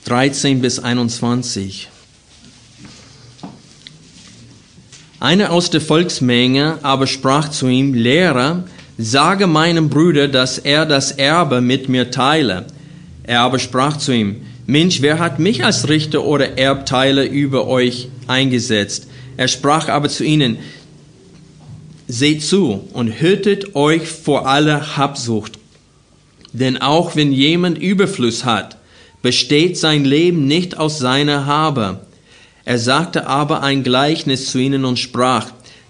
13 0.07 0.61
bis 0.61 0.79
21. 0.79 1.89
Einer 5.19 5.51
aus 5.51 5.71
der 5.71 5.81
Volksmenge 5.81 6.79
aber 6.83 7.07
sprach 7.07 7.49
zu 7.49 7.69
ihm, 7.69 7.95
Lehrer, 7.95 8.65
sage 8.99 9.47
meinem 9.47 9.89
Bruder, 9.89 10.29
dass 10.29 10.59
er 10.59 10.85
das 10.85 11.13
Erbe 11.13 11.61
mit 11.61 11.89
mir 11.89 12.11
teile. 12.11 12.67
Er 13.23 13.41
aber 13.41 13.59
sprach 13.59 13.97
zu 13.97 14.13
ihm, 14.13 14.43
Mensch, 14.67 15.01
wer 15.01 15.19
hat 15.19 15.39
mich 15.39 15.65
als 15.65 15.89
Richter 15.89 16.25
oder 16.25 16.59
Erbteile 16.59 17.25
über 17.25 17.67
euch 17.67 18.09
eingesetzt? 18.27 19.07
Er 19.37 19.49
sprach 19.49 19.89
aber 19.89 20.09
zu 20.09 20.25
ihnen, 20.25 20.59
Seht 22.09 22.45
zu 22.45 22.89
und 22.93 23.21
hütet 23.21 23.75
euch 23.75 24.07
vor 24.07 24.47
aller 24.47 24.97
Habsucht. 24.97 25.59
Denn 26.53 26.77
auch 26.77 27.17
wenn 27.17 27.33
jemand 27.33 27.79
Überfluss 27.79 28.45
hat, 28.45 28.77
besteht 29.23 29.77
sein 29.77 30.05
Leben 30.05 30.47
nicht 30.47 30.79
aus 30.79 30.99
seiner 30.99 31.47
Habe. 31.47 32.06
Er 32.67 32.81
sagte 32.81 33.29
aber 33.29 33.63
ein 33.63 33.85
Gleichnis 33.85 34.51
zu 34.51 34.59
ihnen 34.59 34.85
und 34.85 34.99
sprach, 34.99 35.47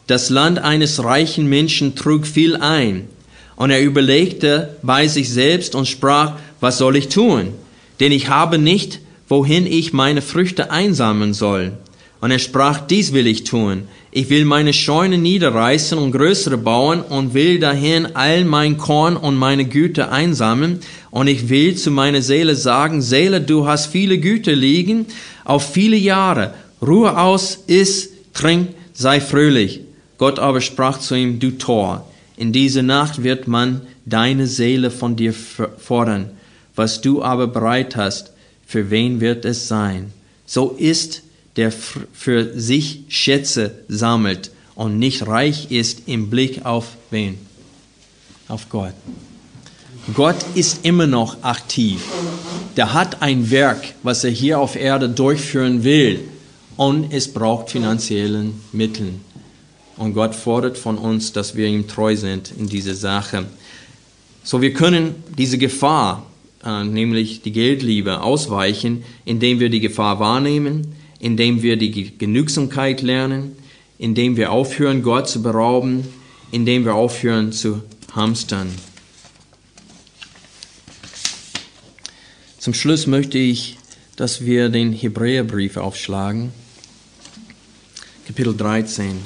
das 0.07 0.29
Land 0.29 0.59
eines 0.59 1.03
reichen 1.03 1.47
Menschen 1.49 1.97
trug 1.97 2.27
viel 2.27 2.55
ein. 2.55 3.09
Und 3.57 3.71
er 3.71 3.83
überlegte 3.83 4.77
bei 4.83 5.09
sich 5.09 5.31
selbst 5.31 5.75
und 5.75 5.89
sprach, 5.89 6.35
was 6.61 6.77
soll 6.77 6.97
ich 6.97 7.09
tun? 7.09 7.55
Denn 7.99 8.13
ich 8.13 8.29
habe 8.29 8.59
nicht, 8.59 9.01
wohin 9.27 9.67
ich 9.67 9.95
meine 9.95 10.21
Früchte 10.21 10.71
einsammeln 10.71 11.33
soll. 11.33 11.73
Und 12.21 12.31
er 12.31 12.39
sprach, 12.39 12.87
dies 12.87 13.15
will 13.15 13.27
ich 13.27 13.45
tun. 13.45 13.89
Ich 14.11 14.29
will 14.29 14.45
meine 14.45 14.75
Scheunen 14.75 15.23
niederreißen 15.23 15.97
und 15.97 16.13
größere 16.13 16.59
bauen 16.59 17.01
und 17.01 17.33
will 17.33 17.59
dahin 17.59 18.15
all 18.17 18.45
mein 18.45 18.77
Korn 18.77 19.17
und 19.17 19.37
meine 19.37 19.65
Güter 19.65 20.13
einsammeln. 20.13 20.81
Und 21.11 21.27
ich 21.27 21.49
will 21.49 21.75
zu 21.75 21.91
meiner 21.91 22.21
Seele 22.21 22.55
sagen, 22.55 23.01
Seele, 23.01 23.41
du 23.41 23.67
hast 23.67 23.87
viele 23.87 24.19
Güter 24.19 24.53
liegen 24.53 25.07
auf 25.45 25.73
viele 25.73 25.97
Jahre 25.97 26.53
Ruhe 26.83 27.19
aus, 27.19 27.59
iss, 27.67 28.11
trink, 28.35 28.75
sei 28.93 29.21
fröhlich. 29.21 29.81
Gott 30.19 30.39
aber 30.39 30.61
sprach 30.61 30.99
zu 30.99 31.15
ihm, 31.15 31.39
du 31.39 31.53
Tor, 31.53 32.07
in 32.37 32.53
dieser 32.53 32.83
Nacht 32.83 33.23
wird 33.23 33.49
man 33.49 33.83
deine 34.05 34.47
Seele 34.47 34.91
von 34.91 35.17
dir 35.17 35.33
fordern. 35.33 36.31
Was 36.75 37.01
du 37.01 37.23
aber 37.23 37.47
bereit 37.47 37.97
hast, 37.97 38.33
für 38.67 38.91
wen 38.91 39.21
wird 39.21 39.45
es 39.45 39.69
sein? 39.69 40.13
So 40.45 40.71
ist, 40.71 41.23
der 41.57 41.73
für 41.73 42.59
sich 42.59 43.05
Schätze 43.09 43.73
sammelt 43.89 44.51
und 44.75 44.99
nicht 44.99 45.27
reich 45.27 45.71
ist 45.71 46.03
im 46.07 46.29
Blick 46.29 46.67
auf 46.67 46.97
wen? 47.11 47.39
Auf 48.49 48.69
Gott. 48.69 48.93
Gott 50.15 50.37
ist 50.55 50.85
immer 50.85 51.07
noch 51.07 51.43
aktiv. 51.43 52.01
Der 52.77 52.93
hat 52.93 53.23
ein 53.23 53.51
Werk, 53.51 53.95
was 54.03 54.23
er 54.23 54.31
hier 54.31 54.61
auf 54.61 54.77
Erde 54.77 55.09
durchführen 55.09 55.83
will 55.83 56.21
und 56.77 57.13
es 57.13 57.33
braucht 57.33 57.71
finanziellen 57.71 58.61
Mitteln. 58.73 59.21
Und 59.97 60.13
Gott 60.13 60.35
fordert 60.35 60.77
von 60.77 60.99
uns, 60.99 61.33
dass 61.33 61.57
wir 61.57 61.67
ihm 61.67 61.89
treu 61.89 62.17
sind 62.17 62.53
in 62.59 62.69
dieser 62.69 62.95
Sache. 62.95 63.47
So 64.45 64.61
wir 64.61 64.73
können 64.75 65.15
diese 65.37 65.59
Gefahr, 65.59 66.27
äh, 66.65 66.85
nämlich 66.85 67.43
die 67.43 67.53
Geldliebe, 67.53 68.21
ausweichen, 68.21 69.05
indem 69.25 69.59
wir 69.59 69.71
die 69.71 69.81
Gefahr 69.81 70.21
wahrnehmen, 70.21 70.95
indem 71.19 71.63
wir 71.63 71.77
die 71.77 72.17
Genügsamkeit 72.17 73.01
lernen, 73.01 73.57
indem 73.99 74.37
wir 74.37 74.53
aufhören, 74.53 75.03
Gott 75.03 75.29
zu 75.29 75.43
berauben, 75.43 76.07
indem 76.53 76.85
wir 76.85 76.95
aufhören 76.95 77.53
zu 77.53 77.83
hamstern. 78.15 78.69
Zum 82.59 82.75
Schluss 82.75 83.07
möchte 83.07 83.39
ich, 83.39 83.79
dass 84.17 84.45
wir 84.45 84.69
den 84.69 84.93
Hebräerbrief 84.93 85.77
aufschlagen. 85.77 86.53
Kapitel 88.27 88.57
13. 88.57 89.21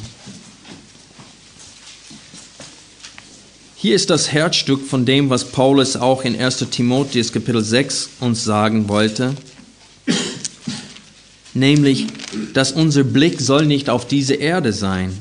Hier 3.76 3.96
ist 3.96 4.10
das 4.10 4.30
Herzstück 4.30 4.86
von 4.86 5.06
dem, 5.06 5.30
was 5.30 5.50
Paulus 5.50 5.96
auch 5.96 6.22
in 6.22 6.38
1 6.38 6.66
Timotheus 6.70 7.32
Kapitel 7.32 7.64
6 7.64 8.10
uns 8.20 8.44
sagen 8.44 8.90
wollte, 8.90 9.34
nämlich, 11.54 12.08
dass 12.52 12.72
unser 12.72 13.04
Blick 13.04 13.40
soll 13.40 13.64
nicht 13.64 13.88
auf 13.88 14.06
diese 14.06 14.34
Erde 14.34 14.74
sein. 14.74 15.16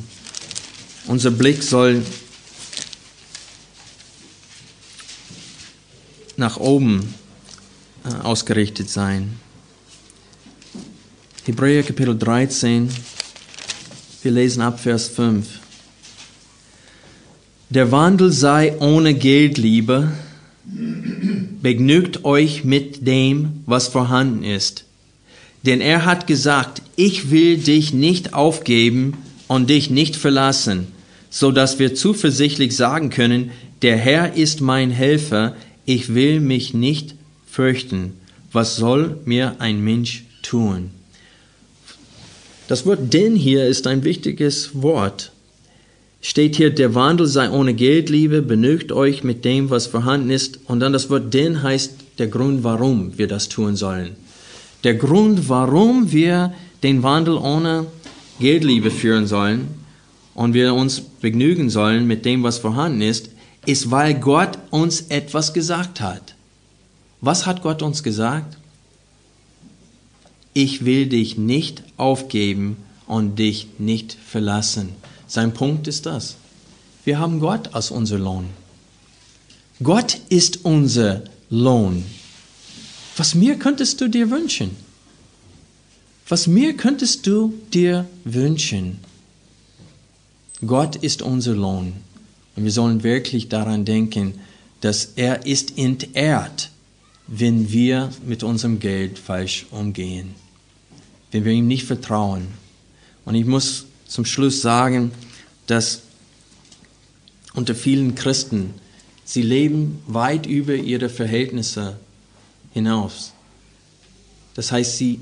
Unser 1.07 1.31
Blick 1.31 1.63
soll 1.63 2.03
nach 6.35 6.57
oben 6.57 7.13
äh, 8.03 8.13
ausgerichtet 8.25 8.89
sein. 8.89 9.39
Hebräer 11.45 11.83
Kapitel 11.83 12.17
13, 12.17 12.89
wir 14.21 14.31
lesen 14.31 14.61
ab 14.61 14.79
Vers 14.79 15.07
5. 15.07 15.47
Der 17.69 17.91
Wandel 17.91 18.31
sei 18.31 18.77
ohne 18.79 19.13
Geldliebe, 19.13 20.11
begnügt 21.61 22.25
euch 22.25 22.63
mit 22.63 23.07
dem, 23.07 23.63
was 23.65 23.87
vorhanden 23.87 24.43
ist. 24.43 24.85
Denn 25.63 25.81
er 25.81 26.05
hat 26.05 26.27
gesagt, 26.27 26.81
ich 26.95 27.31
will 27.31 27.57
dich 27.57 27.93
nicht 27.93 28.33
aufgeben 28.33 29.17
und 29.47 29.69
dich 29.69 29.89
nicht 29.89 30.15
verlassen, 30.15 30.87
so 31.29 31.51
dass 31.51 31.79
wir 31.79 31.95
zuversichtlich 31.95 32.75
sagen 32.75 33.09
können, 33.09 33.51
der 33.81 33.97
Herr 33.97 34.35
ist 34.35 34.61
mein 34.61 34.91
Helfer, 34.91 35.55
ich 35.85 36.13
will 36.13 36.39
mich 36.39 36.73
nicht 36.73 37.15
fürchten. 37.49 38.13
Was 38.51 38.75
soll 38.75 39.17
mir 39.25 39.55
ein 39.59 39.81
Mensch 39.81 40.23
tun? 40.41 40.91
Das 42.69 42.85
Wort 42.85 43.13
denn 43.13 43.35
hier 43.35 43.65
ist 43.65 43.87
ein 43.87 44.03
wichtiges 44.03 44.83
Wort. 44.83 45.31
Steht 46.21 46.55
hier, 46.55 46.69
der 46.69 46.93
Wandel 46.93 47.25
sei 47.25 47.49
ohne 47.49 47.73
Geldliebe, 47.73 48.43
benötigt 48.43 48.91
euch 48.91 49.23
mit 49.23 49.43
dem, 49.43 49.71
was 49.71 49.87
vorhanden 49.87 50.29
ist. 50.29 50.59
Und 50.67 50.79
dann 50.79 50.93
das 50.93 51.09
Wort 51.09 51.33
denn 51.33 51.63
heißt 51.63 51.95
der 52.19 52.27
Grund, 52.27 52.63
warum 52.63 53.17
wir 53.17 53.27
das 53.27 53.49
tun 53.49 53.75
sollen. 53.75 54.15
Der 54.83 54.93
Grund, 54.93 55.49
warum 55.49 56.11
wir 56.11 56.53
den 56.83 57.01
Wandel 57.01 57.37
ohne 57.37 57.87
Geldliebe 58.39 58.91
führen 58.91 59.25
sollen 59.25 59.69
und 60.35 60.53
wir 60.53 60.75
uns 60.75 61.01
begnügen 61.01 61.71
sollen 61.71 62.05
mit 62.05 62.23
dem, 62.23 62.43
was 62.43 62.59
vorhanden 62.59 63.01
ist, 63.01 63.31
ist, 63.65 63.89
weil 63.89 64.13
Gott 64.13 64.59
uns 64.69 65.07
etwas 65.09 65.55
gesagt 65.55 66.01
hat. 66.01 66.35
Was 67.19 67.47
hat 67.47 67.63
Gott 67.63 67.81
uns 67.81 68.03
gesagt? 68.03 68.58
Ich 70.53 70.85
will 70.85 71.07
dich 71.07 71.37
nicht 71.37 71.83
aufgeben 71.97 72.77
und 73.07 73.37
dich 73.39 73.67
nicht 73.77 74.13
verlassen. 74.13 74.89
Sein 75.27 75.53
Punkt 75.53 75.87
ist 75.87 76.05
das. 76.05 76.35
Wir 77.05 77.19
haben 77.19 77.39
Gott 77.39 77.73
als 77.73 77.91
unser 77.91 78.19
Lohn. 78.19 78.45
Gott 79.81 80.19
ist 80.29 80.65
unser 80.65 81.23
Lohn. 81.49 82.03
Was 83.15 83.35
mehr 83.35 83.55
könntest 83.55 84.01
du 84.01 84.07
dir 84.07 84.29
wünschen? 84.29 84.75
Was 86.27 86.47
mehr 86.47 86.73
könntest 86.73 87.25
du 87.25 87.53
dir 87.73 88.07
wünschen? 88.23 88.99
Gott 90.65 90.95
ist 90.97 91.21
unser 91.21 91.55
Lohn. 91.55 91.93
Und 92.55 92.63
wir 92.63 92.71
sollen 92.71 93.03
wirklich 93.03 93.49
daran 93.49 93.85
denken, 93.85 94.33
dass 94.81 95.13
er 95.15 95.45
ist 95.45 95.77
entehrt, 95.77 96.69
wenn 97.31 97.71
wir 97.71 98.09
mit 98.25 98.43
unserem 98.43 98.79
Geld 98.79 99.19
falsch 99.19 99.65
umgehen 99.71 100.35
wenn 101.31 101.45
wir 101.45 101.51
ihm 101.51 101.67
nicht 101.67 101.85
vertrauen. 101.85 102.47
Und 103.25 103.35
ich 103.35 103.45
muss 103.45 103.85
zum 104.07 104.25
Schluss 104.25 104.61
sagen, 104.61 105.11
dass 105.67 106.01
unter 107.53 107.75
vielen 107.75 108.15
Christen, 108.15 108.73
sie 109.25 109.41
leben 109.41 110.01
weit 110.07 110.45
über 110.45 110.75
ihre 110.75 111.09
Verhältnisse 111.09 111.97
hinaus. 112.73 113.33
Das 114.55 114.71
heißt, 114.71 114.97
sie, 114.97 115.19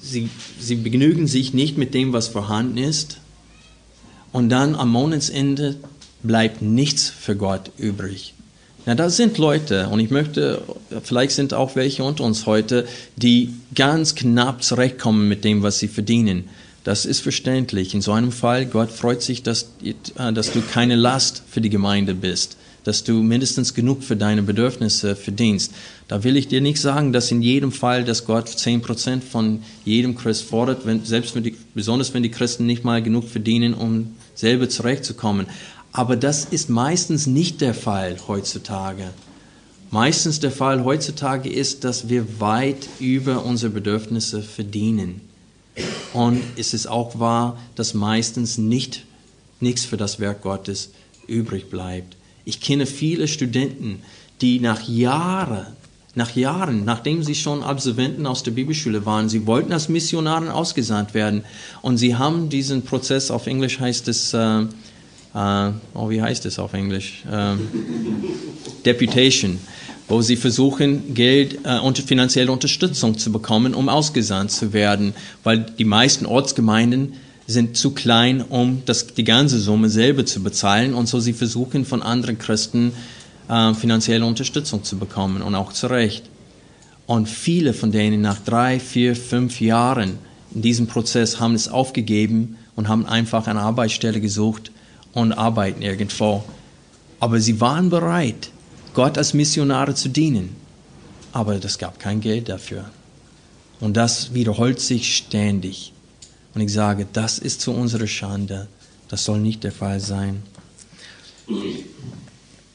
sie, 0.00 0.28
sie 0.60 0.76
begnügen 0.76 1.26
sich 1.26 1.54
nicht 1.54 1.78
mit 1.78 1.94
dem, 1.94 2.12
was 2.12 2.28
vorhanden 2.28 2.78
ist. 2.78 3.18
Und 4.32 4.50
dann 4.50 4.74
am 4.74 4.90
Monatsende 4.90 5.76
bleibt 6.22 6.60
nichts 6.60 7.08
für 7.08 7.36
Gott 7.36 7.70
übrig. 7.78 8.34
Na, 8.86 8.94
da 8.94 9.10
sind 9.10 9.38
Leute, 9.38 9.88
und 9.88 10.00
ich 10.00 10.10
möchte, 10.10 10.62
vielleicht 11.02 11.32
sind 11.32 11.52
auch 11.52 11.76
welche 11.76 12.04
unter 12.04 12.24
uns 12.24 12.46
heute, 12.46 12.86
die 13.16 13.54
ganz 13.74 14.14
knapp 14.14 14.62
zurechtkommen 14.62 15.28
mit 15.28 15.44
dem, 15.44 15.62
was 15.62 15.78
sie 15.78 15.88
verdienen. 15.88 16.44
Das 16.84 17.04
ist 17.04 17.20
verständlich. 17.20 17.94
In 17.94 18.00
so 18.00 18.12
einem 18.12 18.32
Fall, 18.32 18.64
Gott 18.64 18.90
freut 18.90 19.20
sich, 19.20 19.42
dass, 19.42 19.72
äh, 19.84 20.32
dass 20.32 20.52
du 20.52 20.62
keine 20.62 20.96
Last 20.96 21.42
für 21.50 21.60
die 21.60 21.68
Gemeinde 21.68 22.14
bist, 22.14 22.56
dass 22.84 23.04
du 23.04 23.22
mindestens 23.22 23.74
genug 23.74 24.02
für 24.02 24.16
deine 24.16 24.42
Bedürfnisse 24.42 25.14
verdienst. 25.14 25.74
Da 26.06 26.24
will 26.24 26.38
ich 26.38 26.48
dir 26.48 26.62
nicht 26.62 26.80
sagen, 26.80 27.12
dass 27.12 27.30
in 27.30 27.42
jedem 27.42 27.72
Fall, 27.72 28.04
dass 28.04 28.24
Gott 28.24 28.48
zehn 28.48 28.80
Prozent 28.80 29.22
von 29.22 29.62
jedem 29.84 30.14
Christ 30.14 30.44
fordert, 30.44 30.86
wenn, 30.86 31.04
selbst 31.04 31.34
wenn 31.34 31.42
die, 31.42 31.56
besonders 31.74 32.14
wenn 32.14 32.22
die 32.22 32.30
Christen 32.30 32.64
nicht 32.64 32.84
mal 32.84 33.02
genug 33.02 33.28
verdienen, 33.28 33.74
um 33.74 34.14
selber 34.34 34.70
zurechtzukommen. 34.70 35.46
Aber 35.92 36.16
das 36.16 36.44
ist 36.44 36.68
meistens 36.68 37.26
nicht 37.26 37.60
der 37.60 37.74
Fall 37.74 38.16
heutzutage. 38.28 39.10
Meistens 39.90 40.38
der 40.38 40.52
Fall 40.52 40.84
heutzutage 40.84 41.48
ist, 41.48 41.84
dass 41.84 42.08
wir 42.08 42.40
weit 42.40 42.88
über 43.00 43.44
unsere 43.44 43.72
Bedürfnisse 43.72 44.42
verdienen. 44.42 45.22
Und 46.12 46.42
es 46.56 46.74
ist 46.74 46.88
auch 46.88 47.18
wahr, 47.18 47.58
dass 47.74 47.94
meistens 47.94 48.58
nicht 48.58 49.04
nichts 49.60 49.84
für 49.84 49.96
das 49.96 50.20
Werk 50.20 50.42
Gottes 50.42 50.90
übrig 51.26 51.70
bleibt. 51.70 52.16
Ich 52.44 52.60
kenne 52.60 52.86
viele 52.86 53.28
Studenten, 53.28 54.02
die 54.40 54.60
nach 54.60 54.88
Jahren, 54.88 55.66
nach 56.14 56.34
Jahren, 56.36 56.84
nachdem 56.84 57.22
sie 57.22 57.34
schon 57.34 57.62
Absolventen 57.62 58.26
aus 58.26 58.42
der 58.42 58.52
Bibelschule 58.52 59.04
waren, 59.04 59.28
sie 59.28 59.46
wollten 59.46 59.72
als 59.72 59.88
Missionaren 59.88 60.48
ausgesandt 60.48 61.14
werden 61.14 61.44
und 61.82 61.98
sie 61.98 62.16
haben 62.16 62.48
diesen 62.48 62.82
Prozess, 62.82 63.30
auf 63.30 63.46
Englisch 63.46 63.80
heißt 63.80 64.08
es 64.08 64.34
äh, 65.38 65.72
oh, 65.94 66.10
wie 66.10 66.20
heißt 66.20 66.46
es 66.46 66.58
auf 66.58 66.74
Englisch? 66.74 67.22
Uh, 67.30 67.56
Deputation, 68.84 69.58
wo 70.08 70.20
sie 70.20 70.36
versuchen, 70.36 71.14
Geld 71.14 71.60
uh, 71.64 71.84
und 71.84 71.98
finanzielle 71.98 72.50
Unterstützung 72.50 73.18
zu 73.18 73.30
bekommen, 73.30 73.74
um 73.74 73.88
ausgesandt 73.88 74.50
zu 74.50 74.72
werden, 74.72 75.14
weil 75.44 75.60
die 75.60 75.84
meisten 75.84 76.26
Ortsgemeinden 76.26 77.14
sind 77.46 77.76
zu 77.76 77.92
klein, 77.92 78.42
um 78.42 78.82
das, 78.84 79.06
die 79.06 79.24
ganze 79.24 79.58
Summe 79.58 79.88
selber 79.88 80.26
zu 80.26 80.42
bezahlen 80.42 80.92
und 80.92 81.08
so 81.08 81.20
sie 81.20 81.32
versuchen 81.32 81.84
von 81.84 82.02
anderen 82.02 82.38
Christen 82.38 82.92
äh, 83.48 83.74
finanzielle 83.74 84.26
Unterstützung 84.26 84.84
zu 84.84 84.98
bekommen 84.98 85.42
und 85.42 85.54
auch 85.54 85.72
zu 85.72 85.86
Recht. 85.86 86.24
Und 87.06 87.26
viele 87.26 87.72
von 87.72 87.90
denen 87.90 88.20
nach 88.20 88.38
drei, 88.38 88.80
vier, 88.80 89.16
fünf 89.16 89.60
Jahren 89.60 90.18
in 90.54 90.62
diesem 90.62 90.88
Prozess 90.88 91.40
haben 91.40 91.54
es 91.54 91.68
aufgegeben 91.68 92.56
und 92.76 92.88
haben 92.88 93.06
einfach 93.06 93.46
eine 93.46 93.60
Arbeitsstelle 93.60 94.20
gesucht, 94.20 94.70
und 95.18 95.32
arbeiten 95.32 95.82
irgendwo. 95.82 96.44
Aber 97.20 97.40
sie 97.40 97.60
waren 97.60 97.90
bereit, 97.90 98.50
Gott 98.94 99.18
als 99.18 99.34
Missionare 99.34 99.94
zu 99.94 100.08
dienen. 100.08 100.56
Aber 101.32 101.54
es 101.62 101.78
gab 101.78 101.98
kein 101.98 102.20
Geld 102.20 102.48
dafür. 102.48 102.90
Und 103.80 103.96
das 103.96 104.34
wiederholt 104.34 104.80
sich 104.80 105.16
ständig. 105.16 105.92
Und 106.54 106.60
ich 106.60 106.72
sage, 106.72 107.06
das 107.12 107.38
ist 107.38 107.60
zu 107.60 107.72
unserer 107.72 108.06
Schande. 108.06 108.68
Das 109.08 109.24
soll 109.24 109.40
nicht 109.40 109.64
der 109.64 109.72
Fall 109.72 110.00
sein. 110.00 110.42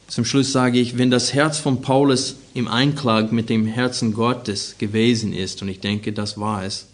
Zum 0.07 0.25
Schluss 0.25 0.51
sage 0.51 0.79
ich, 0.79 0.97
wenn 0.97 1.11
das 1.11 1.33
Herz 1.33 1.57
von 1.57 1.81
Paulus 1.81 2.35
im 2.53 2.67
Einklang 2.67 3.33
mit 3.33 3.49
dem 3.49 3.65
Herzen 3.65 4.13
Gottes 4.13 4.75
gewesen 4.77 5.33
ist, 5.33 5.61
und 5.61 5.69
ich 5.69 5.79
denke, 5.79 6.13
das 6.13 6.37
war 6.37 6.63
es, 6.63 6.87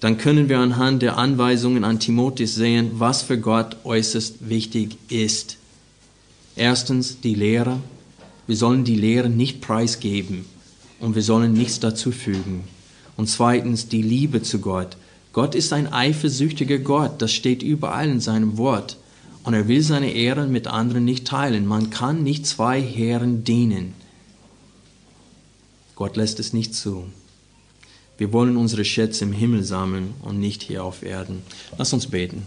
dann 0.00 0.18
können 0.18 0.48
wir 0.48 0.58
anhand 0.58 1.02
der 1.02 1.16
Anweisungen 1.16 1.84
an 1.84 1.98
Timotheus 2.00 2.54
sehen, 2.54 2.90
was 2.94 3.22
für 3.22 3.38
Gott 3.38 3.76
äußerst 3.84 4.48
wichtig 4.48 4.98
ist. 5.08 5.56
Erstens 6.54 7.20
die 7.20 7.34
Lehre. 7.34 7.78
Wir 8.46 8.56
sollen 8.56 8.84
die 8.84 8.96
Lehre 8.96 9.28
nicht 9.28 9.60
preisgeben 9.60 10.44
und 11.00 11.14
wir 11.14 11.22
sollen 11.22 11.52
nichts 11.52 11.80
dazu 11.80 12.12
fügen. 12.12 12.64
Und 13.16 13.28
zweitens 13.28 13.88
die 13.88 14.02
Liebe 14.02 14.42
zu 14.42 14.60
Gott. 14.60 14.96
Gott 15.32 15.54
ist 15.54 15.72
ein 15.72 15.92
eifersüchtiger 15.92 16.78
Gott, 16.78 17.20
das 17.20 17.32
steht 17.32 17.62
überall 17.62 18.08
in 18.08 18.20
seinem 18.20 18.56
Wort. 18.56 18.96
Und 19.42 19.54
er 19.54 19.68
will 19.68 19.82
seine 19.82 20.12
Ehre 20.12 20.46
mit 20.46 20.66
anderen 20.66 21.04
nicht 21.04 21.26
teilen. 21.26 21.66
Man 21.66 21.90
kann 21.90 22.22
nicht 22.22 22.46
zwei 22.46 22.82
Herren 22.82 23.44
dienen. 23.44 23.94
Gott 25.94 26.16
lässt 26.16 26.40
es 26.40 26.52
nicht 26.52 26.74
zu. 26.74 27.04
Wir 28.18 28.32
wollen 28.32 28.56
unsere 28.56 28.84
Schätze 28.84 29.24
im 29.24 29.32
Himmel 29.32 29.62
sammeln 29.62 30.14
und 30.22 30.38
nicht 30.38 30.62
hier 30.62 30.84
auf 30.84 31.02
Erden. 31.02 31.42
Lass 31.76 31.92
uns 31.92 32.06
beten. 32.06 32.46